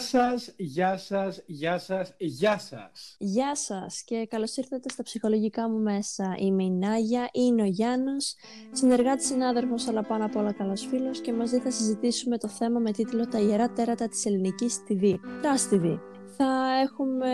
σας, 0.00 0.52
γεια 0.56 0.96
σας, 0.96 1.42
γεια 1.46 1.78
σας, 1.78 2.14
γεια 2.18 2.58
σας. 2.58 3.16
Γεια 3.18 3.54
σας 3.56 4.02
και 4.04 4.26
καλώς 4.30 4.56
ήρθατε 4.56 4.88
στα 4.88 5.02
ψυχολογικά 5.02 5.68
μου 5.68 5.78
μέσα. 5.78 6.34
Είμαι 6.38 6.64
η 6.64 6.70
Νάγια, 6.70 7.28
είναι 7.32 7.62
ο 7.62 7.64
Γιάννος, 7.64 8.34
συνεργάτης 8.72 9.26
συνάδελφος 9.26 9.88
αλλά 9.88 10.02
πάνω 10.02 10.24
απ' 10.24 10.36
όλα 10.36 10.52
καλός 10.52 10.86
φίλος 10.86 11.20
και 11.20 11.32
μαζί 11.32 11.58
θα 11.58 11.70
συζητήσουμε 11.70 12.38
το 12.38 12.48
θέμα 12.48 12.80
με 12.80 12.90
τίτλο 12.90 13.28
«Τα 13.28 13.38
ιερά 13.38 13.70
τέρατα 13.70 14.08
της 14.08 14.26
ελληνικής 14.26 14.82
TV». 14.88 15.10
Trust 15.14 15.74
TV. 15.74 15.98
Θα 16.36 16.80
έχουμε 16.82 17.32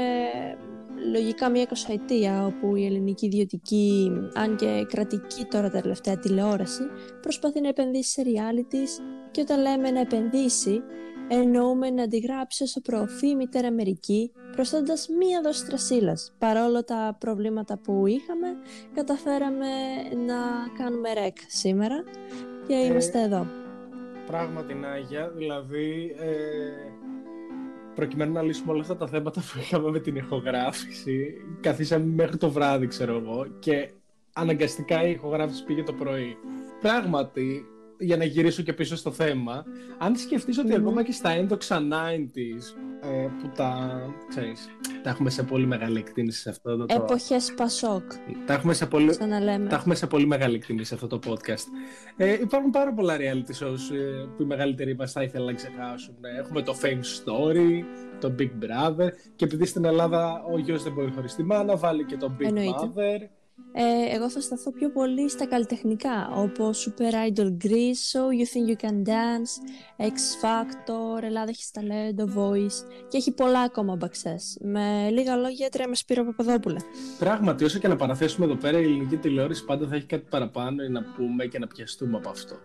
λογικά 1.12 1.51
μια 1.51 1.62
εικοσαετία 1.62 2.46
όπου 2.46 2.77
η 2.77 2.87
ελληνική 2.87 3.27
ιδιωτική, 3.27 4.11
αν 4.34 4.56
και 4.56 4.87
κρατική 4.89 5.45
τώρα 5.45 5.70
τα 5.70 5.80
τελευταία 5.80 6.19
τηλεόραση, 6.19 6.83
προσπαθεί 7.20 7.61
να 7.61 7.69
επενδύσει 7.69 8.11
σε 8.11 8.23
realities 8.23 9.03
και 9.30 9.41
όταν 9.41 9.61
λέμε 9.61 9.91
να 9.91 10.01
επενδύσει, 10.01 10.83
εννοούμε 11.29 11.91
να 11.91 12.03
αντιγράψει 12.03 12.62
όσο 12.62 12.80
προωθεί 12.80 13.29
η 13.29 13.34
μητέρα 13.34 13.69
Αμερική, 13.69 14.33
προσθέτοντας 14.53 15.09
μία 15.19 15.41
δόση 15.43 15.67
τρασίλας. 15.67 16.34
Παρόλο 16.39 16.84
τα 16.84 17.17
προβλήματα 17.21 17.79
που 17.79 18.07
είχαμε, 18.07 18.47
καταφέραμε 18.95 19.67
να 20.27 20.37
κάνουμε 20.79 21.12
ρεκ 21.12 21.37
σήμερα 21.47 22.05
και 22.67 22.75
ε, 22.75 22.84
είμαστε 22.87 23.23
εδώ. 23.23 23.47
Πράγματι, 24.27 24.75
Νάγια, 24.75 25.29
δηλαδή... 25.29 26.15
Ε, 26.19 26.95
προκειμένου 27.95 28.33
να 28.33 28.43
λύσουμε 28.43 28.73
όλα 28.73 28.81
αυτά 28.81 28.97
τα 28.97 29.06
θέματα 29.06 29.41
που 29.41 29.59
είχαμε 29.61 29.91
με 29.91 30.01
την 30.01 30.17
ηχογράφηση, 30.17 31.34
καθίσαμε 31.61 32.05
μέχρι 32.05 32.37
το 32.37 32.51
βράδυ, 32.51 32.87
ξέρω 32.87 33.17
εγώ, 33.17 33.47
και 33.59 33.91
αναγκαστικά 34.33 35.06
η 35.06 35.11
ηχογράφηση 35.11 35.65
πήγε 35.65 35.83
το 35.83 35.93
πρωί. 35.93 36.37
Πράγματι, 36.81 37.67
για 37.98 38.16
να 38.16 38.25
γυρίσω 38.25 38.62
και 38.62 38.72
πίσω 38.72 38.97
στο 38.97 39.11
θέμα, 39.11 39.64
αν 39.98 40.16
σκεφτείς 40.16 40.58
ότι 40.58 40.75
ακόμα 40.75 41.02
και 41.02 41.12
στα 41.12 41.30
έντοξα 41.30 41.83
90s, 41.91 42.77
ε, 43.00 43.28
που 43.41 43.50
τα, 43.56 44.00
ξέρεις, 44.28 44.69
τα 45.03 45.11
έχουμε 45.11 45.30
σε 45.30 45.42
πολύ 45.42 45.66
μεγάλη 45.66 45.98
εκτίμηση 45.98 46.41
σε 46.41 46.50
αυτό 46.50 46.77
το... 46.77 46.86
Εποχές 46.88 47.55
Πασόκ. 47.56 48.12
Τα 48.47 48.55
έχουμε 48.55 48.75
σε 48.75 48.86
πολύ, 48.86 49.16
τα 49.69 49.77
έχουμε 49.77 49.94
σε 49.94 50.06
πολύ 50.06 50.27
μεγάλη 50.27 50.55
εκτίμηση 50.55 50.86
σε 50.86 50.94
αυτό 50.94 51.06
το 51.06 51.19
podcast. 51.27 51.64
Ε, 52.16 52.33
υπάρχουν 52.33 52.70
πάρα 52.70 52.92
πολλά 52.92 53.16
reality 53.16 53.64
shows 53.64 53.94
ε, 53.94 54.27
που 54.36 54.42
οι 54.42 54.44
μεγαλύτεροι 54.44 54.97
μας 54.97 55.12
θα 55.12 55.22
ήθελαν 55.22 55.47
να 55.47 55.53
ξεχάσουν. 55.53 56.14
Ε, 56.20 56.41
έχουμε 56.41 56.62
το 56.62 56.77
Fame 56.83 56.86
Story, 56.86 57.83
το 58.20 58.34
Big 58.38 58.50
Brother 58.64 59.08
και 59.36 59.44
επειδή 59.44 59.66
στην 59.66 59.84
Ελλάδα 59.84 60.44
ο 60.53 60.58
γιος 60.58 60.83
δεν 60.83 60.92
μπορεί 60.92 61.12
χωρίς 61.14 61.34
τη 61.34 61.42
μάνα, 61.42 61.77
βάλει 61.77 62.05
και 62.05 62.16
το 62.16 62.36
Big 62.41 62.48
Enνοείται. 62.48 62.92
Mother. 62.94 63.36
Ε, 63.79 64.15
εγώ 64.15 64.31
θα 64.31 64.41
σταθώ 64.41 64.73
πιο 64.73 64.91
πολύ 64.91 65.31
στα 65.31 65.47
καλλιτεχνικά, 65.47 66.31
όπως 66.35 66.89
Super 66.89 67.12
Idol 67.12 67.57
Greece, 67.65 68.01
So 68.12 68.21
You 68.39 68.47
Think 68.53 68.71
You 68.71 68.85
Can 68.85 69.09
Dance, 69.09 69.53
X 69.99 70.17
Factor, 70.43 71.23
Ελλάδα 71.23 71.49
έχει 71.49 71.65
ταλέντο, 71.73 72.25
Voice 72.37 73.07
και 73.09 73.17
έχει 73.17 73.33
πολλά 73.33 73.61
ακόμα 73.61 73.97
μπαξές. 73.97 74.59
Με 74.61 75.09
λίγα 75.11 75.37
λόγια, 75.37 75.69
τρία 75.69 75.89
με 75.89 75.95
Σπύρο 75.95 76.25
Παπαδόπουλα. 76.25 76.81
Πράγματι, 77.19 77.65
όσο 77.65 77.79
και 77.79 77.89
να 77.89 77.97
παραθέσουμε 77.97 78.47
εδώ 78.47 78.55
πέρα, 78.55 78.79
η 78.79 78.83
ελληνική 78.83 79.17
τηλεόραση 79.17 79.65
πάντα 79.65 79.87
θα 79.87 79.95
έχει 79.95 80.07
κάτι 80.07 80.27
παραπάνω 80.31 80.89
να 80.89 81.03
πούμε 81.17 81.47
και 81.47 81.59
να 81.59 81.67
πιαστούμε 81.67 82.17
από 82.17 82.29
αυτό. 82.29 82.57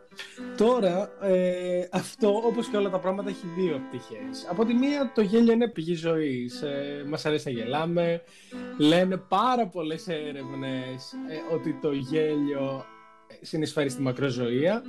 Τώρα, 0.58 1.10
ε, 1.22 1.88
αυτό 1.92 2.42
όπως 2.46 2.68
και 2.68 2.78
όλα 2.78 2.90
τα 2.90 3.00
πράγματα 3.00 3.30
έχει 3.30 3.46
δύο 3.58 3.82
πτυχές. 3.88 4.48
Από 4.50 4.66
τη 4.66 4.74
μία, 4.74 5.12
το 5.16 5.22
γέλιο 5.22 5.54
είναι 5.54 5.68
πηγή 5.68 5.96
ζωής. 5.96 6.62
Ε, 6.62 7.04
μας 7.08 7.26
αρέσει 7.26 7.54
να 7.54 7.60
γελάμε. 7.60 8.22
Λένε 8.78 9.18
πάρα 9.18 9.68
πολλές 9.68 10.08
έρευνες 10.08 10.81
ε, 11.30 11.54
ότι 11.54 11.80
το 11.82 11.92
γέλιο 11.92 12.86
ε, 13.28 13.46
συνεισφέρει 13.46 13.90
στη 13.90 14.02
μακροζωία 14.02 14.84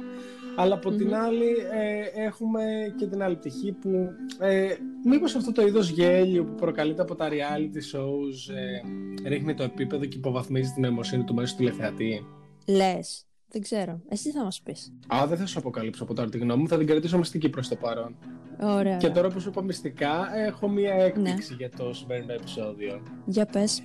αλλά 0.57 0.75
από 0.75 0.91
την 0.91 1.15
άλλη 1.15 1.51
ε, 1.73 2.23
έχουμε 2.25 2.63
και 2.99 3.07
την 3.07 3.23
άλλη 3.23 3.37
πτυχή 3.37 3.73
που 3.73 4.09
ε, 4.39 4.75
μήπως 5.05 5.35
αυτό 5.35 5.53
το 5.53 5.67
είδος 5.67 5.89
γέλιο 5.89 6.45
που 6.45 6.55
προκαλείται 6.55 7.03
από 7.03 7.15
τα 7.15 7.29
reality 7.29 7.97
shows 7.97 8.55
ε, 8.55 9.29
ρίχνει 9.29 9.55
το 9.55 9.63
επίπεδο 9.63 10.05
και 10.05 10.17
υποβαθμίζει 10.17 10.73
την 10.73 10.85
αιμοσύνη 10.85 11.25
του 11.25 11.35
μέσου 11.35 11.57
τηλεθεατή; 11.57 12.27
Λες. 12.67 13.27
Δεν 13.53 13.63
ξέρω. 13.63 14.01
Εσύ 14.09 14.31
θα 14.31 14.45
μας 14.45 14.61
πεις. 14.61 14.93
Α, 15.15 15.27
δεν 15.27 15.39
θα 15.39 15.47
σου 15.47 15.59
αποκαλύψω 15.59 16.03
από 16.03 16.15
τώρα 16.15 16.29
τη 16.29 16.39
γνώμη 16.39 16.63
μου. 16.63 16.69
Θα 16.69 16.79
την 16.79 16.87
κρατήσω 16.87 17.19
μυστική 17.19 17.49
προ 17.49 17.63
το 17.69 17.77
παρόν. 17.77 18.17
Ωραία. 18.61 18.97
Και 18.97 19.11
τώρα 19.11 19.29
που 19.29 19.41
σου 19.41 19.49
είπα 19.49 19.63
μυστικά, 19.63 20.37
έχω 20.37 20.69
μία 20.69 20.95
έκπληξη 20.95 21.51
ναι. 21.51 21.57
για 21.57 21.71
το 21.77 21.93
σημερινό 21.93 22.33
επεισόδιο. 22.33 23.03
Για 23.25 23.47
πες. 23.47 23.83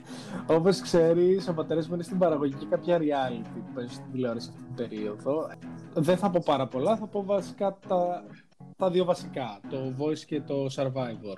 Όπως 0.47 0.81
ξέρεις, 0.81 1.47
ο 1.47 1.53
πατέρας 1.53 1.87
μου 1.87 1.93
είναι 1.93 2.03
στην 2.03 2.17
παραγωγή 2.17 2.53
και 2.53 2.65
κάποια 2.69 2.97
reality 2.97 3.49
που 3.53 3.73
παίζει 3.73 3.93
στην 3.93 4.11
τηλεόραση 4.11 4.49
αυτή 4.49 4.63
την 4.63 4.75
περίοδο. 4.75 5.49
Δεν 5.93 6.17
θα 6.17 6.29
πω 6.29 6.41
πάρα 6.45 6.67
πολλά, 6.67 6.97
θα 6.97 7.07
πω 7.07 7.23
βασικά 7.23 7.77
τα, 7.87 8.23
τα 8.77 8.89
δύο 8.89 9.05
βασικά. 9.05 9.59
Το 9.69 9.93
Voice 9.99 10.19
και 10.19 10.41
το 10.41 10.65
Survivor 10.75 11.37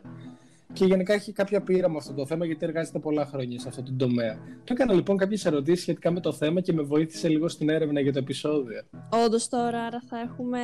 και 0.79 0.85
γενικά 0.85 1.13
έχει 1.13 1.31
κάποια 1.31 1.62
πείρα 1.62 1.90
με 1.90 1.97
αυτό 1.97 2.13
το 2.13 2.25
θέμα 2.25 2.45
γιατί 2.45 2.66
εργάζεται 2.66 3.00
πολλά 3.00 3.25
χρόνια 3.25 3.59
σε 3.59 3.67
αυτό 3.67 3.84
το 3.84 3.94
τομέα. 3.97 4.38
Του 4.63 4.73
έκανα 4.73 4.94
λοιπόν 4.94 5.17
κάποιες 5.17 5.45
ερωτήσεις 5.45 5.81
σχετικά 5.81 6.12
με 6.12 6.19
το 6.19 6.34
θέμα 6.34 6.62
και 6.62 6.73
με 6.73 6.81
βοήθησε 6.81 7.28
λίγο 7.28 7.47
στην 7.47 7.69
έρευνα 7.69 8.00
για 8.00 8.13
το 8.13 8.19
επεισόδιο. 8.19 8.81
Όντως 9.25 9.47
τώρα, 9.50 9.81
άρα 9.84 10.01
θα 10.09 10.19
έχουμε 10.19 10.59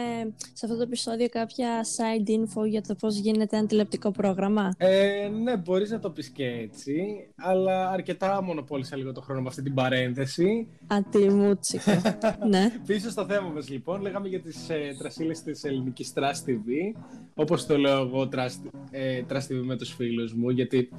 σε 0.53 0.65
αυτό 0.65 0.77
το 0.77 0.81
επεισόδιο 0.83 1.29
κάποια 1.29 1.81
side 1.97 2.29
info 2.29 2.67
για 2.67 2.81
το 2.81 2.95
πώς 2.95 3.17
γίνεται 3.17 3.57
ένα 3.57 3.65
τηλεοπτικό 3.65 4.11
πρόγραμμα; 4.11 4.73
Ε, 4.77 5.29
ναι, 5.43 5.57
μπορείς 5.57 5.91
να 5.91 5.99
το 5.99 6.09
πεις 6.09 6.29
και 6.29 6.45
έτσι, 6.45 6.95
αλλά 7.35 7.89
αρκετά 7.89 8.43
μονοπόλησα 8.43 8.95
λίγο 8.95 9.11
το 9.11 9.21
χρόνο 9.21 9.41
με 9.41 9.47
αυτή 9.47 9.61
την 9.61 9.73
παρένθεση. 9.73 10.67
Ατιμούτσικα. 10.87 12.19
ναι. 12.49 12.71
Πίσω 12.85 13.09
στο 13.09 13.25
θέμα 13.25 13.49
μας 13.49 13.69
λοιπόν, 13.69 14.01
λέγαμε 14.01 14.27
για 14.27 14.41
τις 14.41 14.69
ε, 14.69 14.95
τρασίλες 14.97 15.41
της 15.41 15.63
ελληνικής 15.63 16.13
trash 16.15 16.49
TV. 16.49 16.99
Όπως 17.33 17.65
το 17.65 17.77
λέω 17.77 18.01
εγώ, 18.01 18.29
trash, 18.31 18.69
ε, 18.91 19.21
trash 19.29 19.51
TV 19.51 19.61
με 19.63 19.75
τους 19.77 19.95
φίλους 20.05 20.33
μου, 20.33 20.49
γιατί 20.49 20.89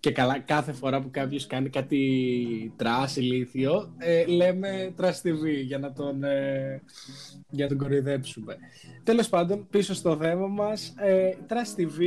και 0.00 0.12
καλά 0.12 0.38
κάθε 0.38 0.72
φορά 0.72 1.00
που 1.00 1.08
κάποιος 1.10 1.46
κάνει 1.46 1.68
κάτι 1.68 2.72
trash 2.76 3.16
ηλίθιο, 3.16 3.94
ε, 3.98 4.26
λέμε 4.26 4.92
trash 4.96 5.22
TV 5.24 5.64
για 5.64 5.78
να 5.78 5.92
τον, 5.92 6.24
ε, 6.24 6.82
για 7.50 7.64
να 7.64 7.68
τον 7.68 7.78
κοροϊδέψουμε. 7.78 8.56
Τέλος 9.04 9.28
πάντων, 9.28 9.66
πίσω 9.70 9.94
στο 9.94 10.16
θέμα 10.16 10.46
μας, 10.46 10.94
ε, 10.96 11.30
trash 11.46 11.74
TV, 11.76 12.00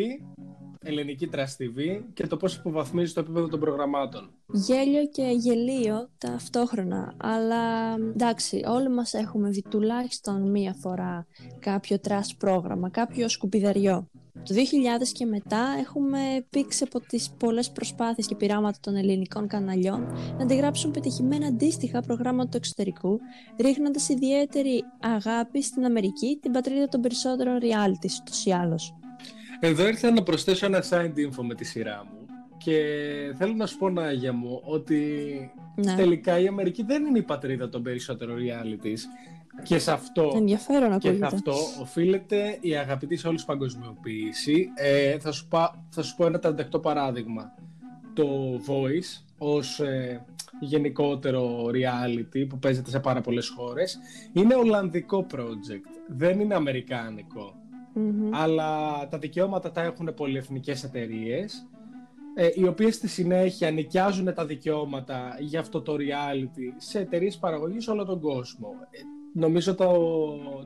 ελληνική 0.86 1.30
trash 1.34 1.58
TV 1.60 2.02
και 2.14 2.28
το 2.28 2.38
πώς 2.38 2.56
υποβαθμίζει 2.56 3.14
το 3.14 3.20
επίπεδο 3.20 3.48
των 3.48 3.60
προγραμμάτων. 3.60 4.30
Γέλιο 4.54 5.08
και 5.08 5.24
γελοίο 5.24 6.10
ταυτόχρονα, 6.18 7.14
αλλά 7.18 7.94
εντάξει, 7.94 8.62
όλοι 8.68 8.90
μας 8.90 9.14
έχουμε 9.14 9.50
δει 9.50 9.62
τουλάχιστον 9.70 10.52
μία 10.52 10.76
φορά 10.80 11.28
κάποιο 11.60 11.98
trash 12.08 12.32
πρόγραμμα, 12.38 12.90
κάποιο 12.90 13.30
σκουπιδαριό. 13.30 14.08
Το 14.44 14.56
2000 14.56 15.08
και 15.12 15.26
μετά 15.26 15.76
έχουμε 15.80 16.20
πήξει 16.50 16.84
από 16.84 17.00
τις 17.00 17.30
πολλές 17.38 17.72
προσπάθειες 17.72 18.28
και 18.28 18.36
πειράματα 18.36 18.78
των 18.82 18.96
ελληνικών 18.96 19.48
καναλιών 19.48 20.02
να 20.38 20.44
αντιγράψουν 20.44 20.92
πετυχημένα 20.92 21.48
αντίστοιχα 21.48 22.02
προγράμματα 22.02 22.50
του 22.50 22.58
εξωτερικού, 22.58 23.20
ρίχνοντας 23.60 24.10
ιδιαίτερη 24.10 24.84
αγάπη 25.00 25.64
στην 25.64 25.86
Αμερική, 25.86 26.40
την 26.42 26.52
πατρίδα 26.52 26.88
των 26.88 27.02
περισσότερων 27.02 27.60
reality, 27.62 28.08
τους 28.26 28.46
ή 28.46 28.52
άλλως. 28.52 28.94
Εδώ 29.60 29.88
ήρθα 29.88 30.12
να 30.12 30.24
προσθέσω 30.24 30.66
ένα 30.66 30.84
side 30.90 31.18
info 31.18 31.44
με 31.44 31.56
τη 31.56 31.66
σειρά 31.66 32.06
μου 32.12 32.20
και 32.58 32.84
θέλω 33.38 33.54
να 33.54 33.66
σου 33.66 33.78
πω, 33.78 33.90
Νάγια 33.90 34.34
μου, 34.34 34.62
ότι 34.64 35.06
ναι. 35.76 35.96
τελικά 35.96 36.40
η 36.40 36.48
Αμερική 36.48 36.84
δεν 36.84 37.06
είναι 37.06 37.18
η 37.18 37.24
πατρίδα 37.24 37.70
των 37.70 37.84
περισσότερων 37.84 38.38
realities 38.38 39.00
και 39.64 39.80
σε 39.80 39.92
αυτό, 39.92 40.32
Ενδιαφέρον 40.36 41.00
και 41.00 41.14
σε 41.14 41.26
αυτό 41.26 41.54
οφείλεται 41.82 42.58
η 42.62 42.76
αγαπητή 42.76 43.16
σε 43.16 43.28
όλους 43.28 43.46
παγκοσμιοποίηση. 43.46 44.70
Ε, 44.76 45.20
θα, 45.20 45.32
σου 45.32 45.48
πά, 45.48 45.86
θα 45.90 46.02
σου 46.02 46.16
πω 46.16 46.26
ένα 46.26 46.40
τραντακτό 46.40 46.80
παράδειγμα. 46.80 47.54
Το 48.14 48.60
Voice 48.68 49.24
ως 49.38 49.80
ε, 49.80 50.26
γενικότερο 50.60 51.66
reality 51.66 52.48
που 52.50 52.60
παίζεται 52.60 52.90
σε 52.90 53.00
πάρα 53.00 53.22
πολλές 53.22 53.50
χώρες 53.50 54.00
είναι 54.34 54.56
ολλανδικό 54.56 55.26
project, 55.32 55.90
δεν 56.08 56.40
είναι 56.40 56.56
Αλλά 58.32 59.08
τα 59.08 59.18
δικαιώματα 59.18 59.72
τα 59.72 59.82
έχουν 59.82 60.14
πολυεθνικές 60.14 60.84
εταιρείες 60.84 61.68
ε, 62.34 62.50
οι 62.54 62.68
οποίες 62.68 62.96
στη 62.96 63.08
συνέχεια 63.08 63.72
νοικιάζουν 63.72 64.34
τα 64.34 64.46
δικαιώματα 64.46 65.38
για 65.40 65.60
αυτό 65.60 65.82
το 65.82 65.94
reality 65.94 66.74
σε 66.78 67.00
εταιρείες 67.00 67.38
παραγωγής 67.38 67.88
όλο 67.88 68.06
τον 68.06 68.20
κόσμο. 68.20 68.70
Ε, 69.36 69.40
νομίζω 69.40 69.76
τα, 69.76 69.88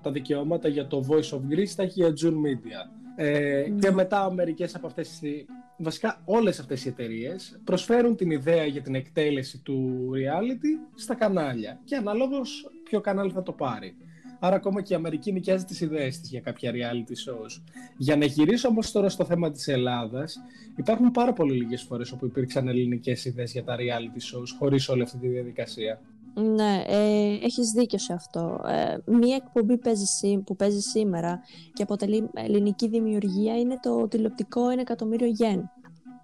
τα 0.01 0.11
δικαιώματα 0.11 0.67
για 0.67 0.87
το 0.87 1.05
Voice 1.09 1.37
of 1.37 1.53
Greece 1.53 1.69
τα 1.75 1.83
έχει 1.83 2.03
η 2.05 2.13
June 2.21 2.33
Media. 2.33 2.89
Ε, 3.15 3.69
Και 3.79 3.91
μετά 3.91 4.33
μερικές 4.33 4.75
από 4.75 4.87
αυτές 4.87 5.21
βασικά 5.77 6.21
όλες 6.25 6.59
αυτές 6.59 6.85
οι 6.85 6.89
εταιρείες 6.89 7.59
προσφέρουν 7.63 8.15
την 8.15 8.31
ιδέα 8.31 8.65
για 8.65 8.81
την 8.81 8.95
εκτέλεση 8.95 9.61
του 9.61 10.09
reality 10.13 10.91
στα 10.95 11.15
κανάλια 11.15 11.79
και 11.83 11.95
αναλόγως 11.95 12.71
ποιο 12.83 13.01
κανάλι 13.01 13.31
θα 13.31 13.43
το 13.43 13.51
πάρει. 13.51 13.95
Άρα 14.39 14.55
ακόμα 14.55 14.81
και 14.81 14.93
η 14.93 14.95
Αμερική 14.95 15.31
νοικιάζει 15.31 15.65
τις 15.65 15.81
ιδέες 15.81 16.19
της 16.19 16.29
για 16.29 16.39
κάποια 16.39 16.71
reality 16.71 17.29
shows. 17.29 17.61
Για 17.97 18.15
να 18.15 18.25
γυρίσω 18.25 18.67
όμως 18.67 18.91
τώρα 18.91 19.09
στο 19.09 19.25
θέμα 19.25 19.51
της 19.51 19.67
Ελλάδας, 19.67 20.39
υπάρχουν 20.75 21.11
πάρα 21.11 21.33
πολύ 21.33 21.53
λίγες 21.53 21.81
φορές 21.81 22.11
όπου 22.11 22.25
υπήρξαν 22.25 22.67
ελληνικές 22.67 23.25
ιδέες 23.25 23.51
για 23.51 23.63
τα 23.63 23.75
reality 23.75 24.37
shows 24.37 24.47
χωρίς 24.59 24.89
όλη 24.89 25.01
αυτή 25.01 25.17
τη 25.17 25.27
διαδικασία. 25.27 26.01
Ναι, 26.33 26.83
ε, 26.85 27.37
έχεις 27.41 27.71
δίκιο 27.71 27.97
σε 27.97 28.13
αυτό. 28.13 28.61
Ε, 28.65 28.97
μία 29.05 29.35
εκπομπή 29.35 29.77
παίζει, 29.77 30.37
που 30.37 30.55
παίζει 30.55 30.79
σήμερα 30.79 31.41
και 31.73 31.83
αποτελεί 31.83 32.29
ελληνική 32.33 32.87
δημιουργία 32.87 33.59
είναι 33.59 33.79
το 33.81 34.07
τηλεοπτικό 34.07 34.67
1 34.67 34.77
εκατομμύριο 34.77 35.27
γεν. 35.27 35.71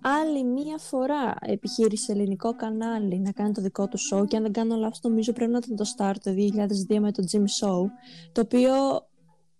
Άλλη 0.01 0.43
μία 0.43 0.77
φορά 0.77 1.35
επιχείρησε 1.41 2.11
ελληνικό 2.11 2.55
κανάλι 2.55 3.19
να 3.19 3.31
κάνει 3.31 3.53
το 3.53 3.61
δικό 3.61 3.87
του 3.87 3.97
show 3.97 4.27
και 4.27 4.35
αν 4.35 4.43
δεν 4.43 4.51
κάνω 4.51 4.75
λάθος 4.75 4.99
νομίζω 5.01 5.33
πρέπει 5.33 5.51
να 5.51 5.57
ήταν 5.57 5.75
το 5.75 5.85
Start 5.97 6.15
το 6.23 6.31
2002 6.89 6.99
με 6.99 7.11
το 7.11 7.23
Jim 7.31 7.41
Show 7.41 7.85
το 8.31 8.41
οποίο 8.41 8.71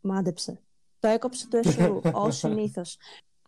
μάντεψε. 0.02 0.60
Το 1.00 1.08
έκοψε 1.08 1.48
το 1.48 1.58
έσου 1.58 2.02
ως 2.26 2.38
συνήθως. 2.38 2.98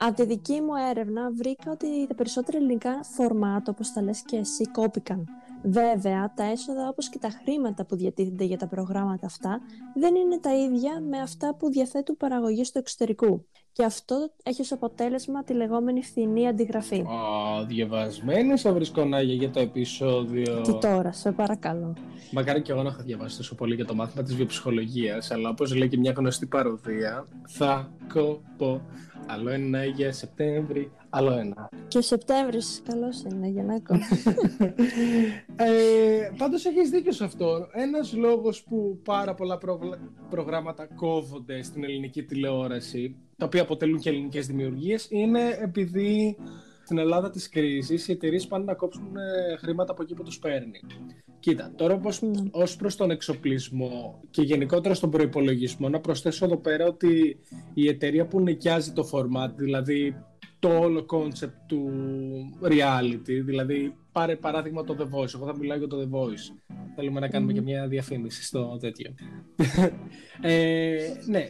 Από 0.03 0.15
τη 0.15 0.25
δική 0.25 0.61
μου 0.61 0.75
έρευνα 0.89 1.31
βρήκα 1.31 1.71
ότι 1.71 2.07
τα 2.07 2.15
περισσότερα 2.15 2.57
ελληνικά 2.57 3.03
φορμάτ, 3.03 3.69
όπως 3.69 3.91
τα 3.91 4.01
λες 4.01 4.21
και 4.21 4.37
εσύ, 4.37 4.67
κόπηκαν. 4.71 5.27
Βέβαια, 5.63 6.33
τα 6.35 6.43
έσοδα 6.43 6.87
όπως 6.87 7.09
και 7.09 7.17
τα 7.17 7.29
χρήματα 7.29 7.85
που 7.85 7.95
διατίθενται 7.95 8.43
για 8.43 8.57
τα 8.57 8.67
προγράμματα 8.67 9.25
αυτά 9.25 9.59
δεν 9.95 10.15
είναι 10.15 10.39
τα 10.39 10.55
ίδια 10.55 11.01
με 11.09 11.17
αυτά 11.17 11.55
που 11.55 11.69
διαθέτουν 11.69 12.17
παραγωγή 12.17 12.63
στο 12.63 12.79
εξωτερικού. 12.79 13.45
Και 13.73 13.83
αυτό 13.83 14.31
έχει 14.43 14.61
ως 14.61 14.71
αποτέλεσμα 14.71 15.43
τη 15.43 15.53
λεγόμενη 15.53 16.03
φθηνή 16.03 16.47
αντιγραφή. 16.47 16.99
Α, 16.99 17.65
διαβασμένη 17.65 18.57
θα 18.57 18.73
βρισκονάγια 18.73 19.33
για 19.33 19.49
το 19.49 19.59
επεισόδιο. 19.59 20.61
Τι 20.61 20.77
τώρα, 20.77 21.11
σε 21.11 21.31
παρακαλώ. 21.31 21.95
Μακάρι 22.31 22.61
και 22.61 22.71
εγώ 22.71 22.83
να 22.83 22.89
έχω 22.89 23.01
διαβάσει 23.03 23.37
τόσο 23.37 23.55
πολύ 23.55 23.75
για 23.75 23.85
το 23.85 23.95
μάθημα 23.95 24.23
της 24.23 24.35
βιοψυχολογίας, 24.35 25.31
αλλά 25.31 25.49
όπως 25.49 25.75
λέει 25.75 25.87
και 25.87 25.97
μια 25.97 26.13
γνωστή 26.17 26.45
παροδία, 26.45 27.27
θα 27.47 27.91
κοπώ 28.13 28.81
Άλλο 29.25 29.49
ένα 29.49 29.85
για 29.85 30.13
Σεπτέμβρη, 30.13 30.91
άλλο 31.13 31.31
ένα. 31.31 31.69
Και 31.87 31.97
ο 31.97 32.01
Σεπτέμβρης, 32.01 32.81
καλός 32.89 33.21
είναι 33.21 33.47
για 33.47 33.63
να 33.63 33.73
ε, 35.65 36.31
Πάντως 36.37 36.65
έχεις 36.65 36.89
δίκιο 36.89 37.11
σε 37.11 37.23
αυτό. 37.23 37.67
Ένας 37.71 38.13
λόγος 38.13 38.63
που 38.63 38.99
πάρα 39.03 39.33
πολλά 39.33 39.57
προγράμματα 40.29 40.87
κόβονται 40.95 41.63
στην 41.63 41.83
ελληνική 41.83 42.23
τηλεόραση, 42.23 43.15
τα 43.37 43.45
οποία 43.45 43.61
αποτελούν 43.61 43.99
και 43.99 44.09
ελληνικές 44.09 44.47
δημιουργίες, 44.47 45.07
είναι 45.09 45.57
επειδή 45.61 46.37
στην 46.83 46.97
Ελλάδα 46.97 47.29
της 47.29 47.49
κρίσης 47.49 48.07
οι 48.07 48.11
εταιρείες 48.11 48.47
πάνε 48.47 48.63
να 48.63 48.73
κόψουν 48.73 49.15
ε, 49.15 49.55
χρήματα 49.57 49.91
από 49.91 50.01
εκεί 50.01 50.13
που 50.13 50.23
τους 50.23 50.39
παίρνει. 50.39 50.79
Κοίτα, 51.39 51.71
τώρα 51.75 51.93
όπως, 51.93 52.21
ναι. 52.21 52.41
ως 52.51 52.75
προς 52.75 52.95
τον 52.95 53.11
εξοπλισμό 53.11 54.19
και 54.29 54.41
γενικότερα 54.41 54.93
στον 54.93 55.09
προϋπολογισμό 55.09 55.89
να 55.89 55.99
προσθέσω 55.99 56.45
εδώ 56.45 56.57
πέρα 56.57 56.85
ότι 56.85 57.39
η 57.73 57.87
εταιρεία 57.87 58.25
που 58.25 58.39
νοικιάζει 58.39 58.91
το 58.91 59.09
format, 59.11 59.49
δηλαδή 59.55 60.15
το 60.61 60.79
όλο 60.79 61.05
concept 61.09 61.53
του 61.67 61.91
reality, 62.61 63.41
δηλαδή 63.45 63.95
πάρε 64.11 64.35
παράδειγμα 64.35 64.83
το 64.83 64.95
The 64.99 65.17
Voice, 65.17 65.33
εγώ 65.35 65.45
θα 65.45 65.57
μιλάω 65.57 65.77
για 65.77 65.87
το 65.87 65.97
The 66.01 66.15
Voice, 66.15 66.75
θέλουμε 66.95 67.19
να 67.19 67.27
κάνουμε 67.27 67.53
και 67.53 67.61
μια 67.61 67.87
διαφήμιση 67.87 68.43
στο 68.43 68.77
τέτοιο. 68.81 69.13
ε, 70.41 70.97
ναι, 71.25 71.49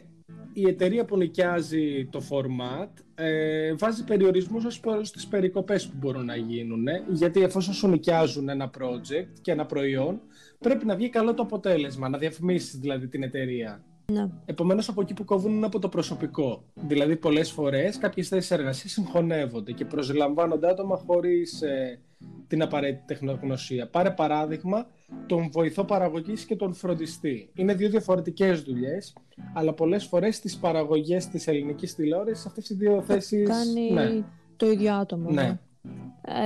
η 0.54 0.68
εταιρεία 0.68 1.06
που 1.06 1.18
νοικιάζει 1.18 2.06
το 2.06 2.22
format 2.30 2.90
ε, 3.16 3.74
βάζει 3.74 4.04
περιορισμούς 4.04 4.66
ως 4.66 4.80
προς 4.80 5.12
τις 5.12 5.28
περικοπές 5.28 5.88
που 5.88 5.96
μπορούν 5.98 6.26
να 6.26 6.36
γίνουν 6.36 6.86
γιατί 7.10 7.44
εφόσον 7.44 7.74
σου 7.74 7.88
νοικιάζουν 7.88 8.50
ένα 8.50 8.70
project 8.80 9.40
και 9.42 9.52
ένα 9.52 9.66
προϊόν 9.66 10.22
πρέπει 10.60 10.86
να 10.86 10.96
βγει 10.96 11.10
καλό 11.10 11.34
το 11.34 11.42
αποτέλεσμα, 11.42 12.10
να 12.10 12.18
διαφημίσεις 12.18 12.80
δηλαδή 12.80 13.08
την 13.08 13.24
εταιρεία. 13.24 13.84
Ναι. 14.12 14.30
Επομένως 14.46 14.90
από 14.90 15.02
εκεί 15.02 15.14
που 15.14 15.26
κόβουν 15.26 15.52
είναι 15.52 15.66
από 15.66 15.80
το 15.80 15.90
προσωπικό. 15.90 16.64
Δηλαδή 16.74 17.16
πολλές 17.16 17.52
φορές 17.52 17.98
κάποιες 17.98 18.28
θέσεις 18.28 18.52
εργασίας 18.52 18.94
συγχωνεύονται 18.94 19.72
και 19.72 19.86
προσλαμβάνονται 19.86 20.70
άτομα 20.70 21.02
χωρίς 21.06 21.62
ε, 21.62 22.00
την 22.48 22.62
απαραίτητη 22.62 23.04
τεχνογνωσία. 23.06 23.88
Πάρε 23.88 24.12
παράδειγμα 24.12 24.88
τον 25.26 25.50
βοηθό 25.52 25.84
παραγωγής 25.84 26.46
και 26.46 26.56
τον 26.56 26.74
φροντιστή. 26.74 27.50
Είναι 27.54 27.74
δύο 27.74 27.90
διαφορετικές 27.90 28.62
δουλειές, 28.62 29.16
αλλά 29.54 29.74
πολλές 29.74 30.06
φορές 30.06 30.36
στι 30.36 30.58
παραγωγές 30.62 31.28
της 31.28 31.48
ελληνικής 31.48 31.96
τηλεόρασης 31.96 32.46
αυτές 32.46 32.70
οι 32.70 32.74
δύο 32.74 33.02
θέσει. 33.02 33.44
Κάνει 33.44 33.92
ναι. 33.92 34.24
το 34.56 34.72
ίδιο 34.72 34.94
άτομο. 34.94 35.30
Ναι. 35.30 35.42
ναι. 35.42 35.60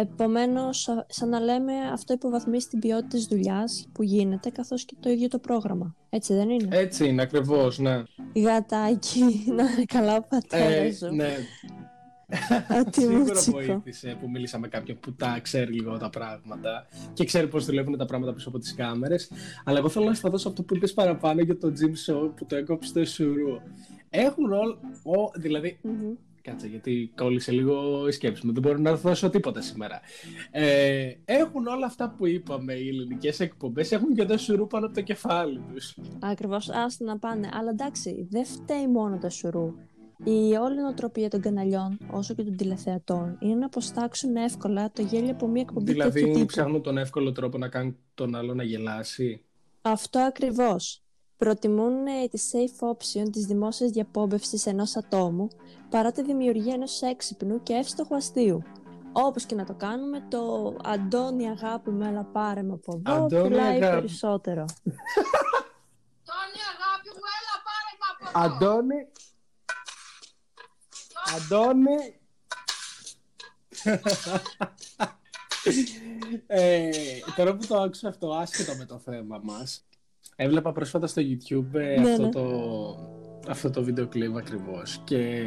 Επομένως, 0.02 0.90
σαν 1.08 1.30
να 1.30 1.40
λέμε, 1.40 1.74
αυτό 1.94 2.14
υποβαθμίζει 2.14 2.68
την 2.68 2.80
ποιότητα 2.80 3.08
της 3.08 3.26
δουλειάς 3.26 3.88
που 3.92 4.04
γίνεται, 4.04 4.50
καθώς 4.50 4.86
και 4.86 4.96
το 5.00 5.10
ίδιο 5.10 5.28
το 5.28 5.40
πρόγραμμα. 5.40 5.96
Έτσι 6.10 6.34
δεν 6.34 6.50
είναι; 6.50 6.78
Έτσι 6.78 7.08
είναι, 7.08 7.22
ακριβώς, 7.22 7.80
ναι. 7.80 8.04
Γατάκι, 8.36 9.44
να 9.48 9.64
είναι 9.64 9.86
καλά 9.86 10.16
ο 10.16 10.22
πατέρας 10.30 11.02
ε, 11.02 11.10
Ναι. 11.10 11.36
Σίγουρα 12.92 13.42
βοήθησε 13.52 14.18
που 14.22 14.30
μίλησα 14.30 14.60
με 14.60 14.68
κάποιον 14.68 15.00
που 15.00 15.14
τα 15.14 15.40
ξέρει 15.42 15.74
λίγο 15.74 15.98
τα 15.98 16.10
πράγματα 16.10 16.88
και 17.14 17.26
ξέρει 17.26 17.48
πώς 17.48 17.66
δουλεύουν 17.66 17.98
τα 17.98 18.06
πράγματα 18.06 18.34
πίσω 18.34 18.50
από 18.50 18.60
τις 18.60 18.74
κάμερες. 18.76 19.32
Αλλά 19.64 19.78
εγώ 19.78 19.90
θέλω 19.90 20.06
να 20.06 20.14
σταθώ 20.14 20.38
σε 20.38 20.48
αυτό 20.48 20.64
που 20.64 20.76
είπες 20.76 20.94
παραπάνω 20.94 21.42
για 21.42 21.58
το 21.58 21.74
Jim 21.80 22.12
Show 22.12 22.32
που 22.36 22.46
το 22.46 22.56
έκοψε 22.56 22.94
το 22.94 23.00
Ισουρού. 23.00 23.62
Έχουν 24.10 24.54
όλοι. 24.54 24.78
δηλαδη 25.36 25.80
Κάτσε, 26.46 26.68
γιατί 26.68 27.12
κόλλησε 27.16 27.52
λίγο 27.52 28.08
η 28.08 28.12
σκέψη 28.12 28.46
μου. 28.46 28.54
Δεν 28.54 28.62
μπορώ 28.62 28.78
να 28.78 28.96
δώσω 28.96 29.30
τίποτα 29.30 29.62
σήμερα. 29.62 30.02
Ε, 30.52 31.12
έχουν 31.26 31.68
όλα 31.68 31.86
αυτά 31.86 32.16
που 32.18 32.28
είπαμε 32.28 32.74
οι 32.74 32.88
ελληνικές 32.88 33.40
εκπομπές, 33.40 33.92
έχουν 33.92 34.16
και 34.16 34.26
το 34.26 34.38
σουρού 34.38 34.68
πάνω 34.68 34.86
από 34.86 34.96
το 34.96 35.02
κεφάλι 35.02 35.62
τους. 35.74 35.98
Ακριβώς, 36.20 36.70
άστο 36.70 37.06
να 37.06 37.20
πάνε. 37.20 37.50
Αλλά 37.54 37.70
εντάξει, 37.70 38.28
δεν 38.30 38.46
φταίει 38.46 38.88
μόνο 38.88 39.18
το 39.18 39.30
σουρού. 39.30 39.74
Η 40.24 40.56
όλη 40.56 40.82
νοοτροπία 40.82 41.30
των 41.30 41.42
καναλιών, 41.42 41.98
όσο 42.12 42.34
και 42.34 42.44
των 42.44 42.56
τηλεθεατών, 42.56 43.38
είναι 43.42 43.56
να 43.56 43.66
αποστάξουν 43.66 44.36
εύκολα 44.36 44.92
το 44.92 45.02
γέλιο 45.02 45.32
από 45.32 45.48
μία 45.48 45.62
εκπομπή 45.62 45.92
δηλαδή, 45.92 46.20
τέτοιου 46.20 46.34
τύπου. 46.34 46.46
ψάχνουν 46.46 46.82
τον 46.82 46.98
εύκολο 46.98 47.32
τρόπο 47.32 47.58
να 47.58 47.68
κάνουν 47.68 47.98
τον 48.14 48.36
άλλο 48.36 48.54
να 48.54 48.64
γελάσει. 48.64 49.46
Αυτό 49.82 50.20
ακριβώς. 50.20 51.05
Προτιμούν 51.38 52.08
ε, 52.08 52.28
τη 52.28 52.42
safe 52.52 52.88
option 52.90 53.32
της 53.32 53.46
δημόσιας 53.46 53.92
διαπόμπευσης 53.92 54.66
ενός 54.66 54.96
ατόμου 54.96 55.48
παρά 55.90 56.12
τη 56.12 56.24
δημιουργία 56.24 56.74
ενός 56.74 57.02
έξυπνου 57.02 57.64
και 57.64 57.74
εύστοχου 57.74 58.16
αστείου. 58.16 58.64
Όπως 59.12 59.46
και 59.46 59.56
να 59.56 59.66
το 59.66 59.74
κάνουμε, 59.74 60.26
το 60.30 60.76
Αντώνη 60.84 61.50
αγάπη 61.50 61.92
με 61.92 62.08
έλα 62.08 62.24
πάρε 62.24 62.62
με 62.64 62.74
από 62.74 63.02
εδώ 63.06 63.24
Αντώνη, 63.26 63.50
πουλάει 63.50 63.76
αγάπη. 63.84 64.00
περισσότερο. 64.00 64.62
Αντώνη 64.62 66.62
αγάπη 66.74 67.10
μου 67.14 67.26
έλα 67.38 67.56
πάρε 67.68 67.92
με 68.00 68.06
από 68.12 68.24
εδώ. 68.30 68.56
Αντώνη, 68.56 69.08
Αντώνη. 71.36 72.20
ε, 76.48 76.90
τώρα 77.36 77.56
που 77.56 77.66
το 77.66 77.78
άκουσα 77.82 78.08
αυτό, 78.08 78.32
άσχετο 78.34 78.76
με 78.76 78.86
το 78.86 79.00
θέμα 79.00 79.40
μας, 79.44 79.85
έβλεπα 80.36 80.72
πρόσφατα 80.72 81.08
στο 81.08 81.22
YouTube 81.22 81.80
ε, 81.80 82.00
ναι, 82.00 82.10
αυτό, 82.10 82.22
ναι. 82.22 82.30
Το, 82.30 82.46
αυτό 83.48 83.70
το 83.70 83.84
βίντεο 83.84 84.08
κλιπ 84.08 84.38
ακριβώς 84.38 85.02
και 85.04 85.44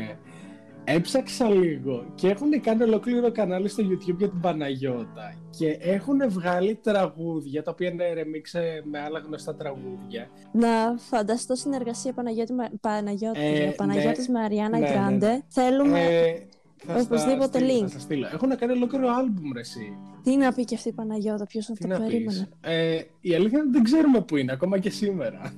έψαξα 0.85 1.49
λίγο 1.49 2.13
και 2.15 2.29
έχουν 2.29 2.61
κάνει 2.61 2.83
ολόκληρο 2.83 3.33
κανάλι 3.33 3.69
στο 3.69 3.85
YouTube 3.85 4.17
για 4.19 4.29
την 4.29 4.41
Παναγιώτα 4.41 5.35
και 5.51 5.79
έχουν 5.81 6.31
βγάλει 6.31 6.75
τραγούδια 6.75 7.63
τα 7.63 7.71
οποία 7.71 7.89
είναι 7.89 8.13
ρεμίξε 8.13 8.83
με 8.85 9.01
άλλα 9.01 9.19
γνωστά 9.19 9.55
τραγούδια. 9.55 10.29
Να 10.53 10.97
φανταστώ 10.97 11.55
συνεργασία 11.55 12.13
Παναγιώτη, 12.13 12.53
Παναγιώτη, 12.81 13.41
ε, 13.41 13.73
Παναγιώτης 13.77 14.29
ναι, 14.29 14.41
Μαριάννα 14.41 14.79
ναι, 14.79 14.91
Γκράντε. 14.91 15.31
Ναι, 15.33 15.41
Θέλουμε 15.49 16.01
ε, 16.01 16.49
οπωσδήποτε 16.87 17.59
link. 17.59 17.87
Θα 17.89 17.99
στείλω. 17.99 18.27
Έχουν 18.33 18.57
κάνει 18.57 18.73
ολόκληρο 18.73 19.09
άλμπουμ 19.09 19.53
ρε 19.53 19.61
εσύ. 19.61 19.99
Τι 20.23 20.37
να 20.37 20.53
πει 20.53 20.65
και 20.65 20.75
αυτή 20.75 20.89
η 20.89 20.93
Παναγιώτα, 20.93 21.47
ποιος 21.47 21.67
θα 21.67 21.75
το 21.75 21.89
περίμενε. 21.89 22.49
Ε, 22.61 23.01
η 23.21 23.35
αλήθεια 23.35 23.59
είναι 23.59 23.71
δεν 23.71 23.83
ξέρουμε 23.83 24.21
που 24.21 24.37
είναι, 24.37 24.53
ακόμα 24.53 24.79
και 24.79 24.91
σήμερα. 24.91 25.53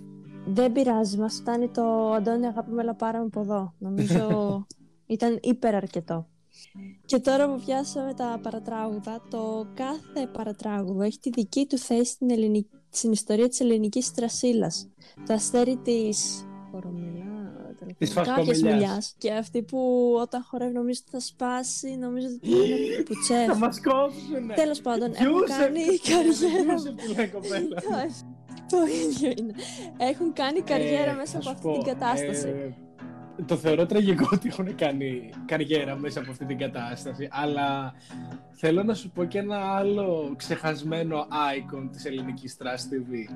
Δεν 0.47 0.73
πειράζει, 0.73 1.17
μας 1.19 1.35
φτάνει 1.35 1.69
το 1.69 2.13
Αντώνη 2.13 2.47
αγάπη 2.47 2.71
με 2.71 2.83
λαπάρα 2.83 3.21
από 3.21 3.41
εδώ. 3.41 3.75
Νομίζω 3.79 4.67
ήταν 5.07 5.39
υπεραρκετό. 5.43 6.27
Και 7.05 7.19
τώρα 7.19 7.49
που 7.49 7.63
πιάσαμε 7.65 8.15
τα 8.15 8.41
παρατράγουδα, 8.43 9.23
το 9.31 9.67
κάθε 9.75 10.27
παρατράγουδο 10.33 11.03
έχει 11.03 11.19
τη 11.19 11.31
δική 11.31 11.67
του 11.67 11.79
θέση 11.79 12.11
στην, 12.11 12.31
ελληνική, 12.31 12.71
στην 12.91 13.13
ιστορία 13.13 13.49
της 13.49 13.61
ελληνικής 13.61 14.13
τρασίλας. 14.13 14.89
Το 15.27 15.33
αστέρι 15.33 15.77
της 15.77 16.47
Κορομιλά, 16.71 17.30
κάποιες 18.25 18.63
μιλιάς. 18.63 19.15
Και 19.19 19.33
αυτή 19.33 19.63
που 19.63 20.13
όταν 20.21 20.43
χορεύει 20.43 20.73
νομίζω 20.73 21.01
ότι 21.03 21.11
θα 21.11 21.21
σπάσει, 21.21 21.97
νομίζω 21.97 22.27
ότι 22.37 22.49
είναι 22.49 23.03
πουτσέφ. 23.07 23.47
Θα 23.47 23.57
μας 23.57 23.81
κόψουνε. 23.81 24.55
Τέλος 24.55 24.81
πάντων, 24.81 25.13
έχουν 25.15 25.45
κάνει 25.59 25.83
καριέρα. 25.99 26.75
Το 28.69 28.79
ίδιο 29.07 29.33
είναι. 29.39 29.55
Έχουν 29.97 30.33
κάνει 30.33 30.61
καριέρα 30.61 31.11
ε, 31.11 31.15
μέσα 31.15 31.39
από 31.39 31.51
αυτή 31.51 31.73
την 31.73 31.83
κατάσταση. 31.83 32.49
Ε, 32.49 32.73
το 33.47 33.57
θεωρώ 33.57 33.87
τραγικό 33.87 34.29
ότι 34.33 34.49
έχουν 34.49 34.75
κάνει 34.75 35.31
καριέρα 35.47 35.97
μέσα 35.97 36.21
από 36.21 36.31
αυτή 36.31 36.45
την 36.45 36.59
κατάσταση, 36.59 37.29
αλλά 37.31 37.95
θέλω 38.51 38.83
να 38.83 38.95
σου 38.95 39.11
πω 39.11 39.25
και 39.25 39.39
ένα 39.39 39.57
άλλο 39.57 40.35
ξεχασμένο 40.37 41.27
icon 41.31 41.89
της 41.93 42.05
ελληνικής 42.05 42.57
Trust 42.59 42.65
TV. 42.65 43.35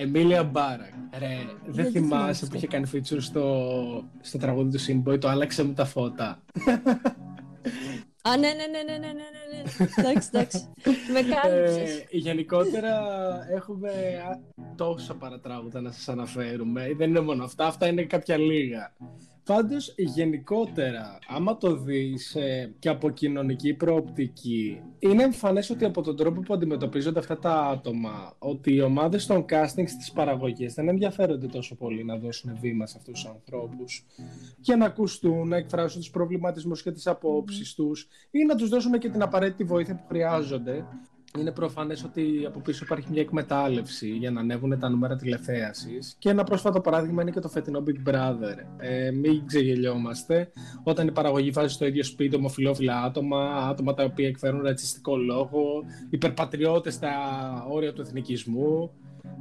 Εμίλια 0.00 0.44
Μπάρακ. 0.44 0.92
Ρε, 1.18 1.38
δεν 1.66 1.90
θυμάσαι 1.90 2.46
που 2.46 2.56
είχε 2.56 2.66
κάνει 2.66 2.90
feature 2.94 3.20
στο, 3.20 4.04
στο 4.20 4.38
τραγούδι 4.38 4.78
του 4.78 4.84
Sinboy, 4.84 5.20
το 5.20 5.28
άλλαξε 5.28 5.64
μου 5.64 5.72
τα 5.72 5.84
φώτα. 5.84 6.42
Α, 8.22 8.36
ναι, 8.36 8.48
ναι, 8.48 8.66
ναι, 8.66 8.82
ναι, 8.82 8.98
ναι, 8.98 9.12
ναι, 9.12 9.22
ναι. 9.52 9.86
Εντάξει, 9.96 10.28
εντάξει. 10.32 10.68
Με 11.14 11.22
κάλυψες. 11.22 11.98
Ε, 11.98 12.06
γενικότερα 12.10 12.98
έχουμε 13.54 13.88
α, 14.28 14.38
τόσα 14.76 15.14
παρατράγουδα 15.14 15.80
να 15.80 15.90
σας 15.92 16.08
αναφέρουμε. 16.08 16.94
Δεν 16.96 17.08
είναι 17.08 17.20
μόνο 17.20 17.44
αυτά, 17.44 17.66
αυτά 17.66 17.86
είναι 17.86 18.02
κάποια 18.02 18.36
λίγα. 18.36 18.92
Πάντως, 19.50 19.94
γενικότερα, 19.96 21.18
άμα 21.28 21.56
το 21.56 21.76
δεις 21.76 22.34
ε, 22.34 22.74
και 22.78 22.88
από 22.88 23.10
κοινωνική 23.10 23.74
προοπτική, 23.74 24.80
είναι 24.98 25.22
εμφανές 25.22 25.70
ότι 25.70 25.84
από 25.84 26.02
τον 26.02 26.16
τρόπο 26.16 26.40
που 26.40 26.54
αντιμετωπίζονται 26.54 27.18
αυτά 27.18 27.38
τα 27.38 27.60
άτομα, 27.60 28.36
ότι 28.38 28.74
οι 28.74 28.80
ομάδες 28.80 29.26
των 29.26 29.44
casting 29.48 29.84
στις 29.86 30.12
παραγωγές 30.12 30.74
δεν 30.74 30.88
ενδιαφέρονται 30.88 31.46
τόσο 31.46 31.74
πολύ 31.74 32.04
να 32.04 32.16
δώσουν 32.16 32.56
βήμα 32.60 32.86
σε 32.86 32.94
αυτούς 32.98 33.20
τους 33.20 33.30
ανθρώπους 33.30 34.06
και 34.60 34.74
να 34.74 34.86
ακουστούν, 34.86 35.48
να 35.48 35.56
εκφράσουν 35.56 36.00
τους 36.00 36.10
προβληματισμούς 36.10 36.82
και 36.82 36.92
τις 36.92 37.06
απόψεις 37.06 37.74
τους 37.74 38.08
ή 38.30 38.44
να 38.44 38.54
τους 38.54 38.68
δώσουν 38.68 38.98
και 38.98 39.08
την 39.08 39.22
απαραίτητη 39.22 39.64
βοήθεια 39.64 39.94
που 39.94 40.04
χρειάζονται 40.08 40.84
είναι 41.38 41.50
προφανές 41.50 42.04
ότι 42.04 42.44
από 42.46 42.60
πίσω 42.60 42.84
υπάρχει 42.84 43.06
μια 43.10 43.20
εκμετάλλευση 43.20 44.08
για 44.08 44.30
να 44.30 44.40
ανέβουν 44.40 44.78
τα 44.78 44.88
νούμερα 44.88 45.16
τηλεθέασης. 45.16 46.14
Και 46.18 46.28
ένα 46.28 46.44
πρόσφατο 46.44 46.80
παράδειγμα 46.80 47.22
είναι 47.22 47.30
και 47.30 47.40
το 47.40 47.48
φετινό 47.48 47.82
Big 47.86 48.10
Brother. 48.10 48.56
Ε, 48.78 49.10
μην 49.10 49.46
ξεγελιόμαστε. 49.46 50.50
Όταν 50.82 51.06
η 51.06 51.12
παραγωγή 51.12 51.50
βάζει 51.50 51.74
στο 51.74 51.86
ίδιο 51.86 52.04
σπίτι 52.04 52.36
ομοφυλόφιλα 52.36 53.02
άτομα, 53.02 53.68
άτομα 53.68 53.94
τα 53.94 54.04
οποία 54.04 54.28
εκφέρουν 54.28 54.62
ρατσιστικό 54.62 55.16
λόγο, 55.16 55.84
υπερπατριώτες 56.10 56.94
στα 56.94 57.10
όρια 57.68 57.92
του 57.92 58.00
εθνικισμού, 58.00 58.90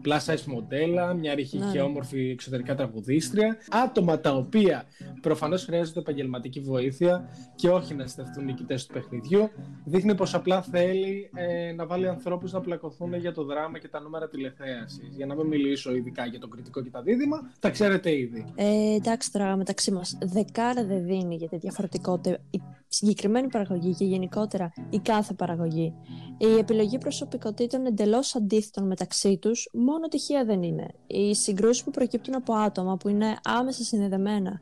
plus 0.05 0.33
size 0.33 0.43
μοντέλα, 0.45 1.13
μια 1.13 1.35
ρηχή 1.35 1.57
Ναι, 1.57 1.71
και 1.71 1.77
ναι. 1.77 1.83
όμορφη 1.83 2.29
εξωτερικά 2.29 2.75
τραγουδίστρια. 2.75 3.57
Άτομα 3.69 4.19
τα 4.19 4.35
οποία 4.35 4.83
προφανώς 5.21 5.63
χρειάζονται 5.65 5.99
επαγγελματική 5.99 6.59
βοήθεια 6.59 7.29
και 7.55 7.69
όχι 7.69 7.93
να 7.93 8.07
στεφτούν 8.07 8.45
νικητές 8.45 8.85
του 8.85 8.93
παιχνιδιού. 8.93 9.49
Δείχνει 9.85 10.15
πως 10.15 10.33
απλά 10.33 10.61
θέλει 10.61 11.29
ε, 11.35 11.71
να 11.71 11.85
βάλει 11.85 12.07
ανθρώπους 12.07 12.51
να 12.51 12.61
πλακωθούν 12.61 13.13
για 13.13 13.33
το 13.33 13.43
δράμα 13.43 13.79
και 13.79 13.87
τα 13.87 13.99
νούμερα 13.99 14.29
τηλεθέασης. 14.29 15.15
Για 15.15 15.25
να 15.25 15.35
μην 15.35 15.47
μιλήσω 15.47 15.95
ειδικά 15.95 16.25
για 16.25 16.39
τον 16.39 16.49
κριτικό 16.49 16.81
και 16.81 16.89
τα 16.89 17.01
δίδυμα, 17.01 17.51
τα 17.59 17.69
ξέρετε 17.69 18.17
ήδη. 18.17 18.45
Ε, 18.55 18.95
εντάξει 18.95 19.31
τώρα 19.31 19.55
μεταξύ 19.55 19.91
μας, 19.91 20.17
δεκάρα 20.21 20.85
δεν 20.85 21.05
δίνει 21.05 21.35
για 21.35 21.47
τη 21.47 21.57
διαφορετικότητα 21.57 22.37
η 22.49 22.61
συγκεκριμένη 22.87 23.47
παραγωγή 23.47 23.95
και 23.95 24.05
γενικότερα 24.05 24.73
η 24.89 24.99
κάθε 24.99 25.33
παραγωγή. 25.33 25.93
Η 26.37 26.57
επιλογή 26.57 26.97
προσωπικότητων 26.97 27.85
εντελώς 27.85 28.35
αντίθετων 28.35 28.87
μεταξύ 28.87 29.37
τους 29.37 29.69
μόνο 29.73 30.07
τυχαία 30.07 30.45
δεν 30.45 30.63
είναι. 30.63 30.87
Οι 31.07 31.35
συγκρούσεις 31.35 31.83
που 31.83 31.91
προκύπτουν 31.91 32.35
από 32.35 32.53
άτομα 32.53 32.97
που 32.97 33.09
είναι 33.09 33.37
άμεσα 33.43 33.83
συνδεδεμένα 33.83 34.61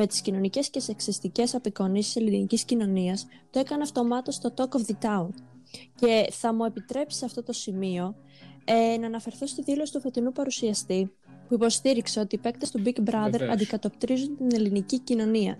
με 0.00 0.06
τις 0.06 0.20
κοινωνικές 0.20 0.70
και 0.70 0.80
σεξιστικές 0.80 1.54
απεικονίσεις 1.54 2.12
της 2.12 2.22
ελληνικής 2.22 2.64
κοινωνίας 2.64 3.26
το 3.50 3.58
έκανε 3.58 3.82
αυτομάτως 3.82 4.38
το 4.38 4.54
Talk 4.56 4.68
of 4.68 4.80
the 4.90 5.08
Town. 5.08 5.28
Και 5.94 6.26
θα 6.30 6.54
μου 6.54 6.64
επιτρέψεις 6.64 7.18
σε 7.18 7.24
αυτό 7.24 7.42
το 7.42 7.52
σημείο 7.52 8.14
ε, 8.64 8.96
να 8.96 9.06
αναφερθώ 9.06 9.46
στη 9.46 9.62
δήλωση 9.62 9.92
του 9.92 10.00
φετινού 10.00 10.32
παρουσιαστή 10.32 11.10
που 11.48 11.54
υποστήριξε 11.54 12.20
ότι 12.20 12.34
οι 12.34 12.38
παίκτες 12.38 12.70
του 12.70 12.82
Big 12.84 13.10
Brother 13.10 13.30
Βεβαίως. 13.30 13.52
αντικατοπτρίζουν 13.52 14.36
την 14.36 14.48
ελληνική 14.52 14.98
κοινωνία. 14.98 15.58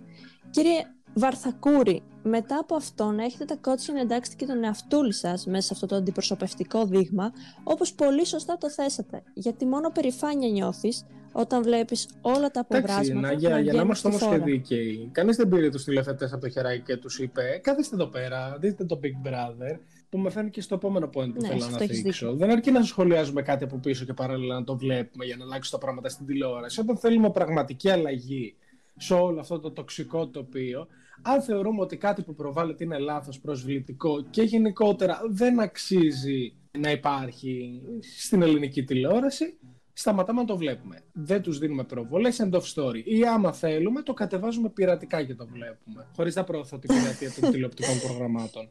Κύριε 0.50 0.82
Βαρθακούρη, 1.14 2.02
μετά 2.22 2.58
από 2.58 2.74
αυτό 2.74 3.10
να 3.10 3.24
έχετε 3.24 3.44
τα 3.44 3.56
κότσια 3.56 3.94
να 3.94 4.00
εντάξετε 4.00 4.36
και 4.36 4.46
τον 4.46 4.64
εαυτούλη 4.64 5.12
σας 5.12 5.46
μέσα 5.46 5.66
σε 5.66 5.70
αυτό 5.72 5.86
το 5.86 5.96
αντιπροσωπευτικό 5.96 6.84
δείγμα, 6.84 7.32
όπως 7.64 7.94
πολύ 7.94 8.26
σωστά 8.26 8.56
το 8.56 8.70
θέσατε. 8.70 9.22
Γιατί 9.34 9.66
μόνο 9.66 9.90
περηφάνεια 9.90 10.48
νιώθεις 10.48 11.04
όταν 11.32 11.62
βλέπεις 11.62 12.08
όλα 12.20 12.50
τα 12.50 12.66
Εντάξει, 12.68 12.92
αποβράσματα 12.94 13.20
να, 13.20 13.32
για, 13.32 13.48
για 13.48 13.56
να 13.56 13.60
βγαίνουν 13.60 13.80
είμαστε 13.84 14.10
στη 14.10 14.24
όμως 14.24 14.36
και 14.36 14.40
φόρα. 14.40 14.52
δίκαιοι. 14.52 15.08
Κανείς 15.12 15.36
δεν 15.36 15.48
πήρε 15.48 15.70
τους 15.70 15.84
τηλεθετέ 15.84 16.24
από 16.24 16.40
το 16.40 16.48
χεράκι 16.48 16.82
και 16.82 16.96
τους 16.96 17.18
είπε: 17.18 17.60
Καθίστε 17.62 17.94
εδώ 17.94 18.06
πέρα, 18.06 18.56
δείτε 18.60 18.84
το 18.84 19.00
Big 19.02 19.28
Brother. 19.28 19.78
Που 20.10 20.18
με 20.18 20.30
φέρνει 20.30 20.50
και 20.50 20.60
στο 20.60 20.74
επόμενο 20.74 21.06
point 21.06 21.10
που 21.34 21.40
Ναι, 21.40 21.48
θέλω 21.48 21.64
αυτό 21.64 21.76
να 21.76 21.84
έχεις 21.84 22.00
θίξω. 22.00 22.34
Δεν 22.34 22.50
αρκεί 22.50 22.70
να 22.70 22.82
σχολιάζουμε 22.82 23.42
κάτι 23.42 23.64
από 23.64 23.76
πίσω 23.76 24.04
και 24.04 24.12
παράλληλα 24.12 24.54
να 24.54 24.64
το 24.64 24.76
βλέπουμε 24.76 25.24
για 25.24 25.36
να 25.36 25.44
αλλάξουν 25.44 25.78
τα 25.78 25.84
πράγματα 25.84 26.08
στην 26.08 26.26
τηλεόραση. 26.26 26.80
Όταν 26.80 26.96
θέλουμε 26.96 27.30
πραγματική 27.30 27.90
αλλαγή 27.90 28.54
σε 28.96 29.14
όλο 29.14 29.40
αυτό 29.40 29.58
το 29.60 29.70
τοξικό 29.70 30.28
τοπίο, 30.28 30.86
αν 31.22 31.42
θεωρούμε 31.42 31.80
ότι 31.80 31.96
κάτι 31.96 32.22
που 32.22 32.34
προβάλλεται 32.34 32.84
είναι 32.84 32.98
λάθος, 32.98 33.40
προσβλητικό 33.40 34.22
και 34.30 34.42
γενικότερα 34.42 35.20
δεν 35.30 35.60
αξίζει 35.60 36.52
να 36.78 36.90
υπάρχει 36.90 37.82
στην 38.18 38.42
ελληνική 38.42 38.84
τηλεόραση, 38.84 39.58
σταματάμε 39.98 40.40
να 40.40 40.46
το 40.46 40.56
βλέπουμε. 40.56 41.00
Δεν 41.12 41.42
τους 41.42 41.58
δίνουμε 41.58 41.84
προβολές, 41.84 42.40
end 42.42 42.54
of 42.54 42.62
story. 42.74 43.02
Ή 43.04 43.26
άμα 43.26 43.52
θέλουμε, 43.52 44.02
το 44.02 44.12
κατεβάζουμε 44.12 44.68
πειρατικά 44.68 45.24
και 45.24 45.34
το 45.34 45.46
βλέπουμε. 45.46 46.06
Χωρίς 46.16 46.34
να 46.34 46.44
προωθώ 46.44 46.78
την 46.78 46.88
πειρατεία 46.94 47.32
των 47.40 47.50
τηλεοπτικών 47.50 47.98
προγραμμάτων. 48.06 48.68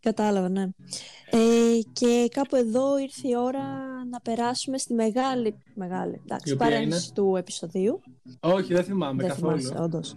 Κατάλαβα, 0.00 0.48
ναι. 0.48 0.62
Ε, 1.30 1.38
και 1.92 2.28
κάπου 2.30 2.56
εδώ 2.56 2.98
ήρθε 2.98 3.28
η 3.28 3.36
ώρα 3.36 3.64
να 4.10 4.20
περάσουμε 4.20 4.78
στη 4.78 4.94
μεγάλη, 4.94 5.56
μεγάλη 5.74 6.20
εντάξει, 6.24 6.50
Η 6.50 6.54
οποία 6.54 6.68
παρένθεση 6.68 7.12
του 7.12 7.36
επεισοδίου. 7.36 8.00
Όχι, 8.40 8.74
δεν 8.74 8.84
θυμάμαι 8.84 9.22
Δεν 9.22 9.30
καθόλου. 9.30 9.60
θυμάσαι, 9.60 9.82
όντως. 9.82 10.16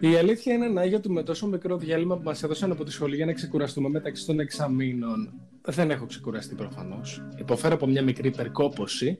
Η 0.00 0.16
αλήθεια 0.16 0.54
είναι 0.54 0.68
να 0.68 0.84
για 0.84 0.96
ότι 0.96 1.10
με 1.10 1.22
τόσο 1.22 1.46
μικρό 1.46 1.76
διάλειμμα 1.76 2.16
που 2.16 2.22
μας 2.22 2.42
έδωσαν 2.42 2.70
από 2.70 2.84
τη 2.84 2.90
σχολή 2.90 3.16
για 3.16 3.26
να 3.26 3.32
ξεκουραστούμε 3.32 3.88
μεταξύ 3.88 4.26
των 4.26 4.40
εξαμήνων. 4.40 5.32
Δεν 5.66 5.90
έχω 5.90 6.06
ξεκουραστεί 6.06 6.54
προφανώς. 6.54 7.22
Υποφέρω 7.36 7.74
από 7.74 7.86
μια 7.86 8.02
μικρή 8.02 8.28
υπερκόπωση 8.28 9.16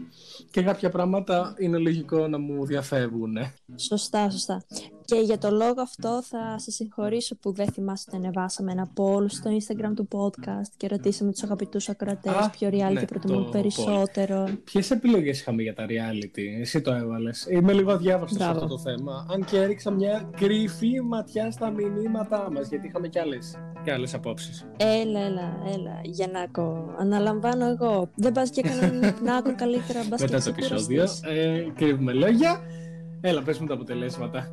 και 0.51 0.63
κάποια 0.63 0.91
πράγματα 0.91 1.55
είναι 1.59 1.79
λογικό 1.79 2.29
να 2.29 2.39
μου 2.39 2.67
διαφεύγουν. 2.67 3.37
Σωστά, 3.77 4.31
σωστά. 4.31 4.65
Και 5.05 5.17
για 5.17 5.39
το 5.39 5.51
λόγο 5.51 5.81
αυτό 5.83 6.23
θα 6.23 6.59
σε 6.59 6.71
συγχωρήσω 6.71 7.37
που 7.37 7.53
δεν 7.53 7.73
θυμάσαι 7.73 8.05
ότι 8.09 8.17
ανεβάσαμε 8.17 8.73
ένα 8.73 8.91
poll 8.97 9.25
στο 9.27 9.51
Instagram 9.51 9.93
του 9.95 10.09
podcast 10.13 10.69
και 10.77 10.87
ρωτήσαμε 10.89 11.33
τους 11.33 11.43
αγαπητούς 11.43 11.89
ακροατές 11.89 12.33
Α, 12.33 12.51
ποιο 12.51 12.69
reality 12.69 12.93
ναι, 12.93 13.05
προτιμούν 13.05 13.45
το 13.45 13.51
περισσότερο. 13.51 14.49
Ποιες 14.65 14.91
επιλογές 14.91 15.41
είχαμε 15.41 15.63
για 15.63 15.75
τα 15.75 15.87
reality, 15.89 16.61
εσύ 16.61 16.81
το 16.81 16.93
έβαλες. 16.93 17.47
Είμαι 17.51 17.73
λίγο 17.73 17.93
αδιάβαστος 17.93 18.39
σε 18.39 18.45
Μπράβο. 18.45 18.65
αυτό 18.65 18.77
το 18.77 18.79
θέμα. 18.83 19.27
Αν 19.31 19.45
και 19.45 19.57
έριξα 19.57 19.91
μια 19.91 20.31
κρυφή 20.37 21.01
ματιά 21.01 21.51
στα 21.51 21.71
μηνύματά 21.71 22.51
μας, 22.53 22.69
γιατί 22.69 22.87
είχαμε 22.87 23.09
κι 23.09 23.19
άλλες 23.19 23.59
και 23.85 23.93
άλλες 23.93 24.15
απόψεις. 24.15 24.67
Έλα, 24.77 25.21
έλα, 25.21 25.63
έλα, 25.75 26.01
Γιαννάκο. 26.35 26.95
Αναλαμβάνω 26.99 27.65
εγώ. 27.67 28.11
Δεν 28.15 28.33
πας 28.33 28.51
και 28.51 28.63
έκανα 28.65 29.13
πνάκο 29.13 29.55
καλύτερα, 29.63 30.01
μπας 30.09 30.21
και 30.21 30.27
Μετά 30.31 30.43
το 30.45 30.51
επεισόδιο, 30.51 31.05
ξεκουραστείς. 31.05 31.23
ε, 31.23 31.73
κρύβουμε 31.77 32.13
λόγια. 32.13 32.61
Έλα, 33.21 33.43
πες 33.43 33.59
μου 33.59 33.67
τα 33.67 33.75
αποτελέσματα. 33.75 34.49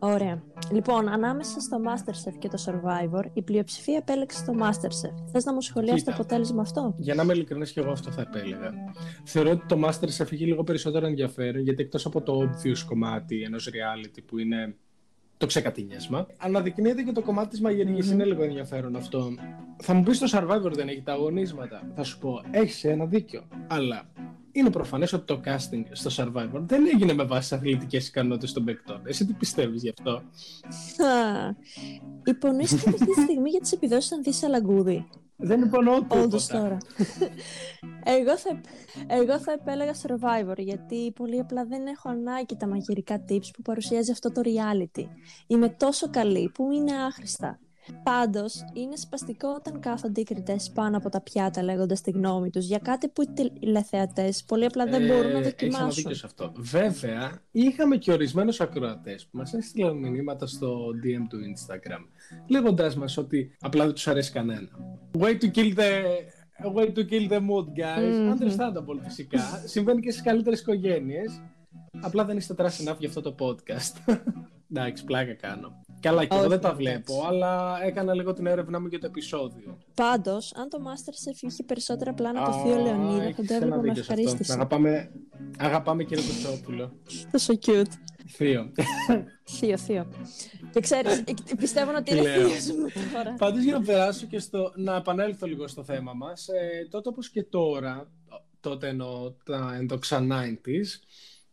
Ωραία. 0.00 0.42
Λοιπόν, 0.72 1.08
ανάμεσα 1.08 1.60
στο 1.60 1.76
Masterchef 1.86 2.34
και 2.38 2.48
το 2.48 2.58
Survivor, 2.66 3.24
η 3.32 3.42
πλειοψηφία 3.42 3.96
επέλεξε 3.96 4.44
το 4.44 4.52
Masterchef. 4.62 5.30
Θες 5.32 5.44
να 5.44 5.52
μου 5.52 5.60
σχολιάσεις 5.60 6.04
το 6.04 6.10
Κοίτα. 6.10 6.22
αποτέλεσμα 6.22 6.60
αυτό; 6.62 6.94
Για 6.96 7.14
να 7.14 7.22
είμαι 7.22 7.32
ειλικρινής, 7.32 7.72
και 7.72 7.80
εγώ 7.80 7.90
αυτό 7.90 8.10
θα 8.10 8.20
επέλεγα. 8.20 8.72
Θεωρώ 9.24 9.50
ότι 9.50 9.66
το 9.66 9.80
Masters 9.86 10.20
έχει 10.20 10.44
λίγο 10.44 10.64
περισσότερο 10.64 11.06
ενδιαφέρον 11.06 11.62
γιατί 11.62 11.82
εκτός 11.82 12.06
από 12.06 12.20
το 12.22 12.40
obvious 12.42 12.78
κομμάτι 12.86 13.42
ενός 13.42 13.68
reality 13.72 14.18
που 14.26 14.38
είναι 14.38 14.76
το 15.38 15.46
ξεκατίνιασμα, 15.46 16.26
αναδεικνύεται 16.38 17.02
και 17.02 17.12
το 17.12 17.22
κομμάτι 17.22 17.48
της 17.48 17.60
μαγειρικής. 17.60 18.06
Μμμ. 18.06 18.12
Είναι 18.12 18.24
λίγο 18.24 18.42
ενδιαφέρον 18.42 18.96
αυτό. 18.96 19.34
Θα 19.76 19.94
μου 19.94 20.02
πεις 20.02 20.18
το 20.18 20.26
Survivor 20.32 20.72
δεν 20.72 20.88
έχει 20.88 21.02
τα 21.02 21.12
αγωνίσματα. 21.12 21.92
Θα 21.94 22.02
σου 22.02 22.18
πω, 22.18 22.40
έχεις 22.50 22.84
ένα 22.84 23.04
δίκιο. 23.04 23.42
Αλλά 23.66 24.02
είναι 24.52 24.70
προφανές 24.70 25.12
ότι 25.12 25.24
το 25.24 25.40
casting 25.44 25.82
στο 25.92 26.10
Survivor 26.16 26.60
δεν 26.66 26.86
έγινε 26.94 27.12
με 27.12 27.24
βάση 27.24 27.48
τις 27.48 27.58
αθλητικές 27.58 28.08
ικανότητες 28.08 28.52
των 28.52 28.64
παικτών. 28.64 29.00
Εσύ 29.04 29.26
τι 29.26 29.32
πιστεύεις 29.32 29.82
γι' 29.82 29.92
αυτό; 29.98 30.10
Α, 30.10 30.22
Υπονοήστε 32.24 32.90
αυτή 32.90 33.06
τη 33.06 33.20
στιγμή 33.20 33.50
για 33.50 33.60
τις 33.60 33.72
επιδόσεις 33.72 34.12
Ανθής 34.12 34.42
Αλαγκούδη. 34.42 35.06
Δεν 35.40 35.62
υπονοώ 35.62 35.98
τίποτα. 35.98 36.20
Όντως 36.20 36.46
τώρα. 36.46 36.76
εγώ, 38.04 38.36
θα, 38.38 38.60
εγώ 39.06 39.38
θα 39.38 39.52
επέλεγα 39.52 39.94
Survivor 39.94 40.58
γιατί 40.58 41.12
πολύ 41.12 41.40
απλά 41.40 41.64
δεν 41.64 41.86
έχω 41.86 42.08
ανάγκη 42.08 42.56
τα 42.56 42.66
μαγειρικά 42.68 43.24
tips 43.28 43.50
που 43.52 43.62
παρουσιάζει 43.62 44.10
αυτό 44.10 44.32
το 44.32 44.40
reality. 44.44 45.04
Είμαι 45.46 45.68
τόσο 45.68 46.10
καλή 46.10 46.50
που 46.54 46.70
είναι 46.72 46.92
άχρηστα. 46.92 47.58
Πάντως, 48.02 48.64
είναι 48.72 48.96
σπαστικό 48.96 49.48
όταν 49.48 49.80
κάθονται 49.80 50.20
οι 50.20 50.24
κριτές 50.24 50.70
πάνω 50.74 50.96
από 50.96 51.08
τα 51.08 51.20
πιάτα 51.20 51.62
λέγοντας 51.62 52.00
τη 52.00 52.10
γνώμη 52.10 52.50
τους 52.50 52.66
για 52.66 52.78
κάτι 52.78 53.08
που 53.08 53.22
οι 53.22 53.28
τηλεθεατές 53.60 54.44
πολύ 54.44 54.64
απλά 54.64 54.84
δεν 54.86 55.06
μπορούν 55.06 55.32
να 55.32 55.38
Ε, 55.38 55.40
Έχεις 55.40 55.52
ένα 55.62 55.70
δοκιμάσουν. 55.70 55.90
δίκιο 55.94 56.14
σε 56.14 56.26
αυτό. 56.26 56.52
Βέβαια, 56.56 57.42
είχαμε 57.50 57.96
και 57.96 58.12
ορισμένους 58.12 58.60
ακροατές 58.60 59.26
που 59.26 59.36
μας 59.36 59.52
έστειλαν 59.54 59.96
μηνύματα 59.96 60.46
στο 60.46 60.86
DM 61.02 61.26
του 61.28 61.38
Instagram, 61.38 62.04
λέγοντάς 62.48 62.96
μας 62.96 63.16
ότι 63.16 63.56
απλά 63.60 63.84
δεν 63.84 63.94
τους 63.94 64.08
αρέσει 64.08 64.32
κανένα. 64.32 64.68
Way 65.18 65.32
to 65.40 65.50
kill 65.54 65.74
the. 65.76 65.90
Way 66.76 66.86
to 66.86 67.04
kill 67.10 67.28
the 67.30 67.38
mood, 67.38 67.66
guys. 67.76 68.18
Μμμ. 68.18 68.32
Understandable 68.38 68.98
φυσικά. 69.02 69.62
Συμβαίνει 69.64 70.00
και 70.00 70.10
στις 70.10 70.22
καλύτερες 70.22 70.60
οικογένειες. 70.60 71.40
Απλά 72.00 72.24
δεν 72.24 72.36
είστε 72.36 72.54
trust 72.58 72.88
enough 72.88 72.96
για 72.98 73.08
αυτό 73.08 73.20
το 73.20 73.34
podcast. 73.38 74.12
Εντάξει, 74.72 75.04
πλάκα 75.04 75.34
κάνω. 75.34 75.80
Καλά, 76.00 76.24
και 76.24 76.28
εγώ 76.34 76.40
Όχι, 76.40 76.48
δεν 76.50 76.60
τα 76.60 76.68
εντάξει. 76.68 76.84
βλέπω, 76.86 77.24
αλλά 77.26 77.78
έκανα 77.84 78.14
λίγο 78.14 78.32
την 78.32 78.46
έρευνά 78.46 78.80
μου 78.80 78.86
για 78.86 78.98
το 78.98 79.06
επεισόδιο. 79.06 79.78
Πάντως, 79.94 80.54
αν 80.54 80.68
το 80.68 80.78
Masterchef 80.86 81.42
είχε 81.42 81.62
περισσότερα 81.62 82.14
πλάνα 82.14 82.40
από 82.40 82.50
Α, 82.56 82.62
Θείο 82.62 82.76
Λεωνίδα, 82.76 83.16
θα 83.18 83.22
έχεις 83.24 83.46
το 83.46 83.54
ένα 83.54 83.54
έβλεπα 83.54 83.76
με 83.76 83.82
δίκιο 83.82 83.94
σε 83.94 84.00
αυτό. 84.00 84.12
ευχαρίστηση. 84.12 84.52
Αγαπάμε, 84.52 85.10
αγαπάμε 85.58 86.04
κύριο 86.04 86.24
Κοτσόπουλο. 86.24 86.92
Τόσο 87.32 87.54
cute. 87.66 87.92
Θείο. 88.30 88.72
Θείο, 89.58 89.78
θείο. 89.78 90.06
Και 90.72 90.80
ξέρεις, 90.80 91.18
ε, 91.18 91.34
πιστεύω 91.58 91.90
ότι 91.98 92.10
είναι 92.12 92.22
Λέω. 92.22 92.48
θείος 92.48 92.66
μου 92.76 92.86
τώρα. 93.14 93.34
Πάντως 93.38 93.62
για 93.62 93.72
να 93.72 93.80
περάσω 93.82 94.26
και 94.26 94.38
στο, 94.38 94.72
να 94.76 94.96
επανέλθω 94.96 95.46
λίγο 95.46 95.68
στο 95.68 95.84
θέμα 95.84 96.12
μας, 96.12 96.48
ε, 96.48 96.88
τότε 96.90 97.08
όπως 97.08 97.30
και 97.30 97.42
τώρα, 97.42 98.10
τότε 98.60 98.88
εννοώ 98.88 99.32
τα 99.44 99.74
ενδοξα 99.78 100.26
90s, 100.30 100.86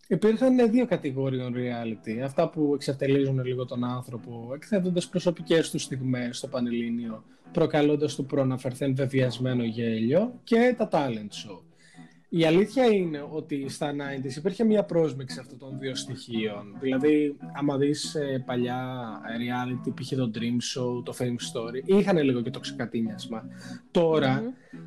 υπήρχαν 0.08 0.72
δύο 0.72 0.86
κατηγοριών 0.86 1.54
reality. 1.58 2.20
Αυτά 2.24 2.50
που 2.50 2.72
εξατελίζουν 2.74 3.46
λίγο 3.46 3.66
τον 3.66 3.84
άνθρωπο, 3.84 4.52
εκθέτοντας 4.56 5.08
προσωπικές 5.08 5.70
του 5.70 5.80
στιγμές 5.80 6.38
στο 6.38 6.48
Πανελλήνιο, 6.48 7.24
προκαλώντας 7.52 8.16
του 8.16 8.26
προαναφερθέν 8.26 8.96
βεβαιασμένο 8.96 9.64
γέλιο 9.64 10.40
και 10.44 10.76
τα 10.78 10.90
talent 10.92 11.50
show. 11.50 11.60
Η 12.30 12.46
αλήθεια 12.46 12.86
είναι 12.86 13.28
ότι 13.32 13.70
στα 13.70 13.92
90s 13.92 14.36
υπήρχε 14.36 14.64
μια 14.64 14.84
πρόσμιξη 14.84 15.40
αυτών 15.40 15.58
των 15.58 15.80
δύο 15.80 15.96
στοιχείων. 15.96 16.78
Δηλαδή, 16.80 17.38
άμα 17.54 17.78
δεις 17.78 18.16
ε, 18.16 18.44
παλιά 18.46 19.08
reality, 19.40 19.94
π.χ. 20.02 20.10
το 20.10 20.32
Dream 20.36 20.40
Show, 20.40 21.04
το 21.04 21.14
Fame 21.20 21.24
Story, 21.24 21.82
είχαν 21.86 22.18
λίγο 22.18 22.42
και 22.42 22.50
το 22.50 22.60
ξεκατίνιασμα. 22.60 23.44
Τώρα, 23.92 24.44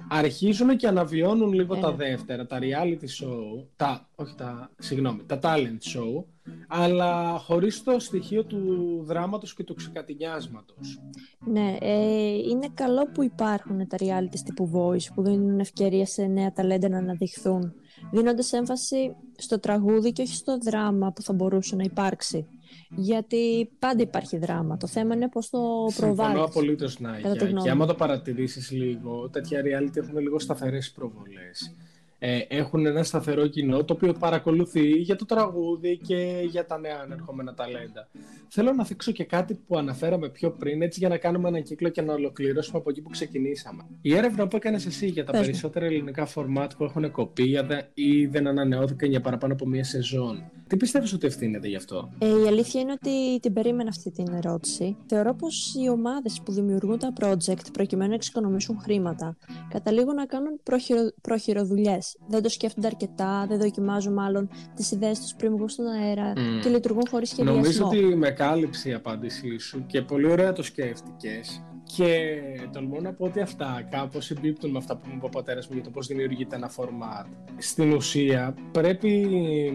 αρχίζουν 0.09 0.77
και 0.77 0.87
αναβιώνουν 0.87 1.53
λίγο 1.53 1.75
Ε, 1.75 1.81
τα 1.81 1.91
ναι. 1.91 1.97
δεύτερα, 1.97 2.47
τα 2.47 2.59
reality 2.61 3.25
show, 3.25 3.67
τα, 3.77 4.09
όχι 4.15 4.35
τα, 4.35 4.71
συγγνώμη, 4.79 5.23
τα 5.27 5.39
talent 5.43 5.97
show, 5.97 6.25
αλλά 6.69 7.39
χωρίς 7.39 7.83
το 7.83 7.99
στοιχείο 7.99 8.45
του 8.45 8.59
δράματος 9.05 9.55
και 9.55 9.65
του 9.65 9.75
ξεκατινιάσματος. 9.75 11.01
Ναι, 11.47 11.77
ε, 11.81 12.35
είναι 12.35 12.69
καλό 12.75 13.07
που 13.15 13.23
υπάρχουν 13.23 13.87
τα 13.89 13.97
reality 14.01 14.39
τύπου 14.45 14.71
Voice 14.75 15.13
που 15.15 15.23
δίνουν 15.23 15.61
ευκαιρία 15.61 16.07
σε 16.07 16.23
νέα 16.27 16.53
ταλέντα 16.53 16.89
να 16.89 16.99
αναδειχθούν, 16.99 17.73
δίνοντας 18.13 18.53
έμφαση 18.53 19.15
στο 19.37 19.61
τραγούδι 19.61 20.13
και 20.13 20.23
όχι 20.23 20.35
στο 20.35 20.59
δράμα 20.59 21.13
που 21.13 21.23
θα 21.23 21.33
μπορούσε 21.33 21.77
να 21.77 21.83
υπάρξει. 21.83 22.47
Γιατί 22.91 23.71
πάντα 23.79 24.03
υπάρχει 24.03 24.39
δράμα. 24.39 24.77
Το 24.77 24.87
θέμα 24.87 25.15
είναι 25.15 25.29
πώς 25.29 25.51
το 25.51 25.59
Συμφωνώ 25.89 26.15
προβάλλεις. 26.15 26.43
απολύτως 26.43 27.01
να 27.01 27.21
Κατά 27.21 27.37
τη 27.37 27.45
γνώμη 27.45 27.63
Και 27.63 27.71
άμα 27.71 27.85
μου. 27.85 27.91
το 27.91 27.97
παρατηρήσεις 27.97 28.71
λίγο, 28.71 29.29
τέτοια 29.31 29.61
reality 29.61 29.97
έχουν 29.97 30.19
λίγο 30.19 30.39
σταθερές 30.39 30.91
προβολές. 30.93 31.75
Ε, 32.21 32.39
έχουν 32.49 32.87
ένα 32.87 33.03
σταθερό 33.03 33.47
κοινό 33.47 33.85
το 33.85 33.93
οποίο 33.93 34.13
παρακολουθεί 34.13 34.89
για 34.89 35.17
το 35.17 35.25
τραγούδι 35.25 35.99
και 36.07 36.43
για 36.51 36.67
τα 36.67 36.79
νέα 36.79 37.01
ανερχόμενα 37.03 37.55
ταλέντα. 37.55 38.09
Θέλω 38.49 38.73
να 38.73 38.85
θίξω 38.85 39.13
και 39.13 39.25
κάτι 39.25 39.55
που 39.67 39.77
αναφέραμε 39.77 40.29
πιο 40.29 40.51
πριν, 40.51 40.83
έτσι 40.83 40.99
για 40.99 41.09
να 41.09 41.17
κάνουμε 41.17 41.49
έναν 41.49 41.63
κύκλο 41.63 41.89
και 41.89 42.03
να 42.03 42.13
ολοκληρώσουμε 42.13 42.79
από 42.79 42.91
εκεί 42.91 43.01
που 43.01 43.09
ξεκινήσαμε. 43.11 43.83
Η 44.03 44.15
έρευνα 44.17 44.49
που 44.49 44.57
έκανες 44.57 44.87
εσύ 44.87 45.07
για 45.07 45.25
τα 45.25 45.31
Πες 45.31 45.41
μου. 45.41 45.47
περισσότερα 45.47 45.87
ελληνικά 45.87 46.27
φορμάτ 46.27 46.73
που 46.77 46.85
έχουν 46.85 47.11
κοπεί 47.11 47.49
ή 47.49 47.61
δεν- 47.67 47.87
ή 47.95 48.27
δεν 48.27 48.47
ανανεώθηκαν 48.47 49.11
για 49.11 49.21
παραπάνω 49.21 49.53
από 49.53 49.67
μία 49.67 49.85
σεζόν. 49.85 50.51
Τι 50.67 50.77
πιστεύεις 50.77 51.13
ότι 51.13 51.27
ευθύνεται 51.27 51.69
γι' 51.69 51.77
αυτό; 51.77 52.11
Ε, 52.19 52.27
η 52.27 52.47
αλήθεια 52.47 52.81
είναι 52.81 52.93
ότι 52.93 53.41
την 53.41 53.53
περίμενα 53.53 53.89
αυτή 53.89 54.11
την 54.11 54.33
ερώτηση. 54.35 54.97
Θεωρώ 55.07 55.35
πως 55.35 55.75
οι 55.75 55.89
ομάδες 55.89 56.41
που 56.45 56.53
δημιουργούν 56.53 56.99
τα 56.99 57.13
project 57.21 57.73
προκειμένου 57.73 58.09
να 58.09 58.15
εξοικονομήσουν 58.15 58.79
χρήματα 58.81 59.37
καταλήγουν 59.69 60.15
να 60.15 60.27
κάνουν 60.27 60.61
προχειρο... 60.63 61.01
προχειροδουλειές. 61.23 62.08
Δεν 62.29 62.43
το 62.43 62.49
σκέφτονται 62.49 62.87
αρκετά, 62.87 63.47
δεν 63.49 63.59
δοκιμάζουν 63.59 64.13
μάλλον 64.13 64.49
τις 64.75 64.91
ιδέες 64.91 65.21
τους 65.21 65.35
πριν 65.35 65.57
βγουν 65.57 65.69
στον 65.69 65.87
αέρα 65.87 66.33
Μμ. 66.37 66.61
και 66.61 66.69
λειτουργούν 66.69 67.03
χωρίς 67.11 67.29
σχεδιασμό. 67.29 67.61
Νομίζω 67.61 67.87
ότι 67.87 68.17
με 68.17 68.31
κάλυψε 68.31 68.89
η 68.89 68.93
απάντησή 68.93 69.59
σου 69.59 69.87
και 69.87 70.03
πολύ 70.03 70.31
ωραία 70.31 70.53
το 70.53 70.63
σκέφτηκες 70.63 71.63
και 71.97 72.41
τολμώ 72.73 73.01
να 73.01 73.13
πω 73.13 73.25
ότι 73.25 73.41
αυτά 73.41 73.89
κάπως 73.91 74.25
συμπίπτουν 74.25 74.71
με 74.71 74.79
αυτά 74.79 74.97
που 74.97 75.07
μου 75.09 75.15
είπε 75.17 75.27
ο 75.27 75.29
πατέρας 75.29 75.69
μου 75.69 75.75
για 75.75 75.85
το 75.85 75.91
πώς 75.91 76.07
δημιουργείται 76.07 76.57
ένα 76.57 76.71
format. 76.77 77.27
Στην 77.59 77.93
ουσία 77.93 78.55
πρέπει 78.73 79.09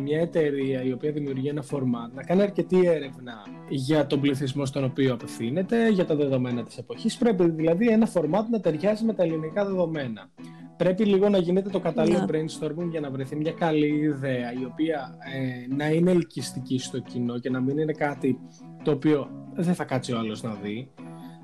μια 0.04 0.20
εταιρεία 0.20 0.84
η 0.84 0.92
οποία 0.92 1.12
δημιουργεί 1.12 1.48
ένα 1.48 1.64
format 1.72 2.12
να 2.14 2.24
κάνει 2.24 2.42
αρκετή 2.42 2.86
έρευνα 2.86 3.34
για 3.70 4.08
τον 4.08 4.20
πληθυσμό 4.20 4.66
στον 4.66 4.84
οποίο 4.84 5.14
απευθύνεται, 5.14 5.90
για 5.90 6.06
τα 6.06 6.16
δεδομένα 6.16 6.64
της 6.64 6.78
εποχής. 6.78 7.18
Πρέπει 7.18 7.50
δηλαδή 7.50 7.88
ένα 7.88 8.10
format 8.14 8.46
να 8.52 8.60
ταιριάζει 8.60 9.06
με 9.06 9.14
τα 9.14 9.24
ελληνικά 9.24 9.66
δεδομένα. 9.66 10.30
Πρέπει 10.84 11.06
λίγο 11.06 11.30
να 11.30 11.38
γίνεται 11.38 11.70
το 11.70 11.80
κατάλληλο 11.80 12.20
Ναι. 12.20 12.26
brainstorming 12.30 12.90
για 12.92 13.00
να 13.00 13.10
βρεθεί 13.12 13.36
μια 13.36 13.52
καλή 13.52 13.88
ιδέα 13.88 14.54
η 14.54 14.66
οποία 14.66 15.18
ε, 15.34 15.76
να 15.76 15.88
είναι 15.88 16.12
ελκυστική 16.12 16.80
στο 16.80 17.00
κοινό 17.00 17.40
και 17.40 17.50
να 17.50 17.60
μην 17.62 17.78
είναι 17.78 17.92
κάτι 17.92 18.40
το 18.84 18.92
οποίο 18.92 19.30
δεν 19.54 19.74
θα 19.76 19.84
κάτσει 19.84 20.14
ο 20.14 20.18
άλλος 20.18 20.42
να 20.44 20.54
δει. 20.54 20.92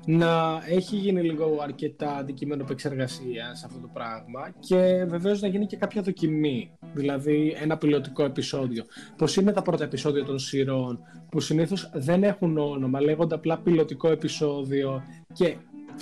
Να 0.06 0.60
έχει 0.68 0.96
γίνει 0.96 1.22
λίγο 1.22 1.58
αρκετά 1.62 2.16
αντικείμενο 2.16 2.62
επεξεργασία 2.62 3.54
σε 3.54 3.66
αυτό 3.66 3.80
το 3.80 3.88
πράγμα 3.92 4.54
και 4.58 5.04
βεβαίως 5.08 5.40
να 5.40 5.48
γίνει 5.48 5.66
και 5.66 5.76
κάποια 5.76 6.02
δοκιμή. 6.02 6.70
Δηλαδή 6.92 7.56
ένα 7.62 7.76
πιλωτικό 7.78 8.24
επεισόδιο. 8.24 8.84
Πώς 9.16 9.36
είναι 9.36 9.52
τα 9.52 9.62
πρώτα 9.62 9.84
επεισόδια 9.84 10.24
των 10.24 10.38
σειρών 10.38 10.98
που 11.30 11.40
συνήθως 11.40 11.90
δεν 11.94 12.24
έχουν 12.24 12.58
όνομα, 12.58 13.00
λέγονται 13.00 13.34
απλά 13.34 13.58
πιλωτικό 13.58 14.08
επεισόδιο 14.10 15.02
και 15.32 15.56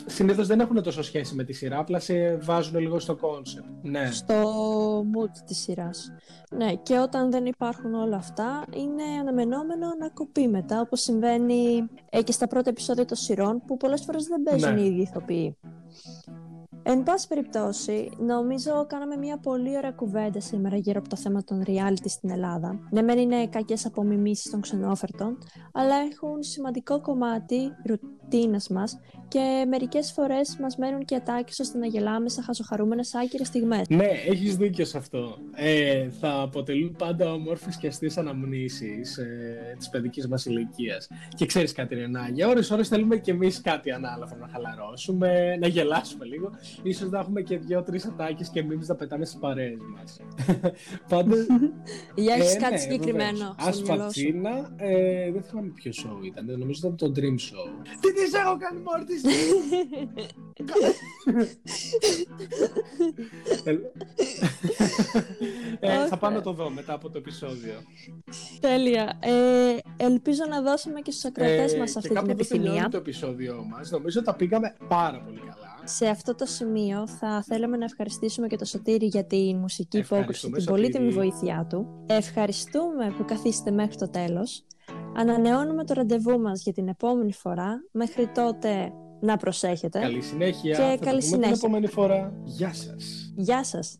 συνήθως 0.07 0.47
δεν 0.47 0.61
έχουν 0.61 0.83
τόσο 0.83 1.03
σχέση 1.03 1.35
με 1.35 1.45
τη 1.45 1.53
σειρά, 1.53 1.79
απλά 1.79 1.99
σε 1.99 2.37
βάζουν 2.37 2.79
λίγο 2.79 2.99
στο 2.99 3.17
concept. 3.17 3.67
Ναι. 3.83 4.11
στο 4.11 4.35
mood 5.01 5.31
της 5.47 5.59
σειράς. 5.59 6.13
Ναι, 6.57 6.75
και 6.75 6.99
όταν 6.99 7.31
δεν 7.31 7.47
υπάρχουν 7.47 7.95
όλα 7.95 8.17
αυτά, 8.17 8.65
είναι 8.77 9.03
αναμενόμενο 9.21 9.87
να 9.99 10.09
κοπεί 10.09 10.49
μετά, 10.49 10.81
όπως 10.81 11.01
συμβαίνει 11.01 11.89
ε, 12.11 12.23
και 12.23 12.33
στα 12.33 12.47
πρώτα 12.47 12.71
επεισόδια 12.71 13.05
των 13.05 13.17
σειρών, 13.17 13.63
που 13.67 13.77
πολλές 13.77 14.03
φορές 14.05 14.25
δεν 14.25 14.43
παίζουν 14.43 14.75
Ναι. 14.75 14.81
οι 14.81 14.87
ίδιοι 14.87 15.01
ηθοποιοί. 15.01 15.57
Εν 16.83 17.03
πάση 17.03 17.29
περιπτώσει, 17.29 18.11
νομίζω 18.19 18.87
κάναμε 18.87 19.17
μια 19.17 19.39
πολύ 19.39 19.77
ωραία 19.77 19.91
κουβέντα 19.93 20.41
σήμερα 20.41 20.77
γύρω 20.77 20.99
από 20.99 21.09
το 21.09 21.17
θέμα 21.17 21.45
των 21.45 21.63
reality 21.67 22.05
στην 22.05 22.31
Ελλάδα. 22.31 22.81
Ναι, 22.91 23.03
μεν 23.03 23.19
είναι 23.19 23.47
κακές 23.47 23.87
απομιμήσεις 23.87 24.51
των 24.51 24.61
ξενόφερτων, 24.61 25.39
αλλά 25.73 25.95
έχουν 25.97 26.43
σημαντικό 26.43 27.01
κομμάτι 27.01 27.57
ρουτίνας 28.33 28.69
μας 28.69 28.99
και 29.29 29.65
μερικές 29.69 30.13
φορές 30.13 30.57
μας 30.61 30.77
μένουν 30.77 31.05
και 31.05 31.15
ατάκες 31.15 31.59
ώστε 31.59 31.79
να 31.79 31.87
γελάμε 31.87 32.29
σε 32.29 32.43
χαζοχαρούμενες 32.43 33.15
άκυρες 33.15 33.47
στιγμές. 33.47 33.89
Ναι, 33.89 34.09
έχεις 34.29 34.57
δίκιο 34.57 34.85
σε 34.85 34.99
αυτό. 34.99 35.39
Ε, 35.55 36.09
θα 36.21 36.41
αποτελούν 36.41 36.97
πάντα 36.99 37.33
όμορφες 37.33 37.77
και 37.77 37.87
αστείες 37.87 38.19
αναμνήσεις 38.19 39.17
ε, 39.17 39.75
της 39.79 39.89
παιδικής 39.89 40.29
μας 40.29 40.47
ηλικίας. 40.47 41.09
Και 41.37 41.47
ξέρεις 41.47 41.73
κάτι 41.73 41.95
Ρενά, 41.95 42.29
για 42.33 42.49
ώρες 42.49 42.71
ώρες 42.71 42.89
θέλουμε 42.89 43.17
και 43.17 43.31
εμείς 43.31 43.61
κάτι 43.61 43.91
ανάλαφρο 43.91 44.37
να 44.41 44.49
χαλαρώσουμε, 44.49 45.57
να 45.57 45.67
γελάσουμε 45.67 46.25
λίγο. 46.25 46.51
Ίσως 46.83 47.11
να 47.11 47.19
έχουμε 47.19 47.41
και 47.43 47.59
δύο-τρεις 47.59 48.05
ατάκες 48.05 48.49
και 48.49 48.61
εμείς 48.61 48.89
να 48.89 48.95
πετάμε 48.95 49.25
στις 49.25 49.39
παρέες 49.41 49.79
μας. 49.97 50.21
Πάντως, 51.09 51.47
Για 52.15 52.35
έχεις 52.35 52.55
ε, 52.55 52.59
κάτι 52.59 52.73
ναι, 52.73 52.79
συγκεκριμένο 52.79 53.55
βεβαίως. 53.59 53.77
στο 53.77 53.85
μυαλό 53.85 54.01
σου. 54.01 54.09
Ασφατσίνα, 54.11 54.71
ε, 54.77 55.31
δεν 55.33 55.43
θυμάμαι 55.43 55.71
ποιο 55.75 55.93
show 55.95 56.25
ήταν, 56.25 56.45
νομίζω 56.59 56.81
ήταν 56.85 56.97
το 56.97 57.13
Dream 57.17 57.39
Show. 57.49 57.69
Τι 58.19 58.25
της 58.25 58.33
έχω 58.41 58.57
κάνει 58.57 58.81
μόρτις! 58.81 59.23
ε, 65.81 65.89
θα 65.97 66.03
Όχι. 66.05 66.17
πάμε 66.19 66.37
να 66.37 66.43
το 66.43 66.53
δω 66.53 66.71
μετά 66.71 66.93
από 66.93 67.11
το 67.11 67.19
επεισόδιο. 67.19 67.75
Τέλεια. 68.61 69.19
Ε, 69.23 69.77
ελπίζω 70.05 70.43
να 70.49 70.63
δώσουμε 70.63 71.01
και 71.01 71.11
στους 71.11 71.25
ακροατές 71.25 71.77
μας 71.77 71.93
και 71.93 71.99
αυτή 71.99 72.09
την 72.09 72.17
κάπου 72.17 72.31
εδώ 72.31 72.37
τελειώνει 72.49 72.61
επιθυμία. 72.69 72.89
το 72.89 72.97
επεισόδιο 72.97 73.65
μας. 73.71 73.91
Νομίζω 73.91 74.23
τα 74.23 74.35
πήγαμε 74.35 74.75
πάρα 74.89 75.21
πολύ 75.21 75.39
καλά. 75.39 75.77
Σε 75.85 76.07
αυτό 76.07 76.35
το 76.35 76.47
σημείο 76.47 77.07
θα 77.09 77.43
θέλαμε 77.47 77.77
να 77.77 77.85
ευχαριστήσουμε 77.85 78.47
και 78.47 78.57
το 78.57 78.65
Σωτήρη 78.65 79.07
για 79.07 79.25
την 79.25 79.57
μουσική 79.57 79.99
υπόκριση, 79.99 80.21
Ευχαριστούμε, 80.21 80.57
την 80.57 80.65
Σωτήρη. 80.67 80.91
πολύτιμη 80.91 81.11
βοήθειά 81.13 81.67
του. 81.71 82.05
Ευχαριστούμε 82.07 83.15
που 83.17 83.25
καθίσετε 83.25 83.71
μέχρι 83.71 83.97
το 83.97 84.09
τέλος. 84.11 84.63
Ανανεώνουμε 85.19 85.85
το 85.85 85.95
ραντεβού 85.95 86.41
μας 86.41 86.63
για 86.63 86.73
την 86.73 86.89
επόμενη 86.89 87.33
φορά. 87.33 87.85
Μέχρι 87.93 88.27
τότε 88.27 88.93
να 89.21 89.37
προσέχετε. 89.37 89.99
Καλή 90.01 90.23
συνέχεια. 90.23 90.77
Και 90.77 90.83
θα 90.83 90.83
καλή 90.83 90.99
τα 90.99 91.07
πούμε 91.07 91.19
την 91.21 91.29
συνέχεια. 91.29 91.55
επόμενη 91.57 91.87
φορά. 91.87 92.33
Γεια 92.45 92.75
σας. 92.75 93.33
Γεια 93.37 93.65
σας. 93.65 93.99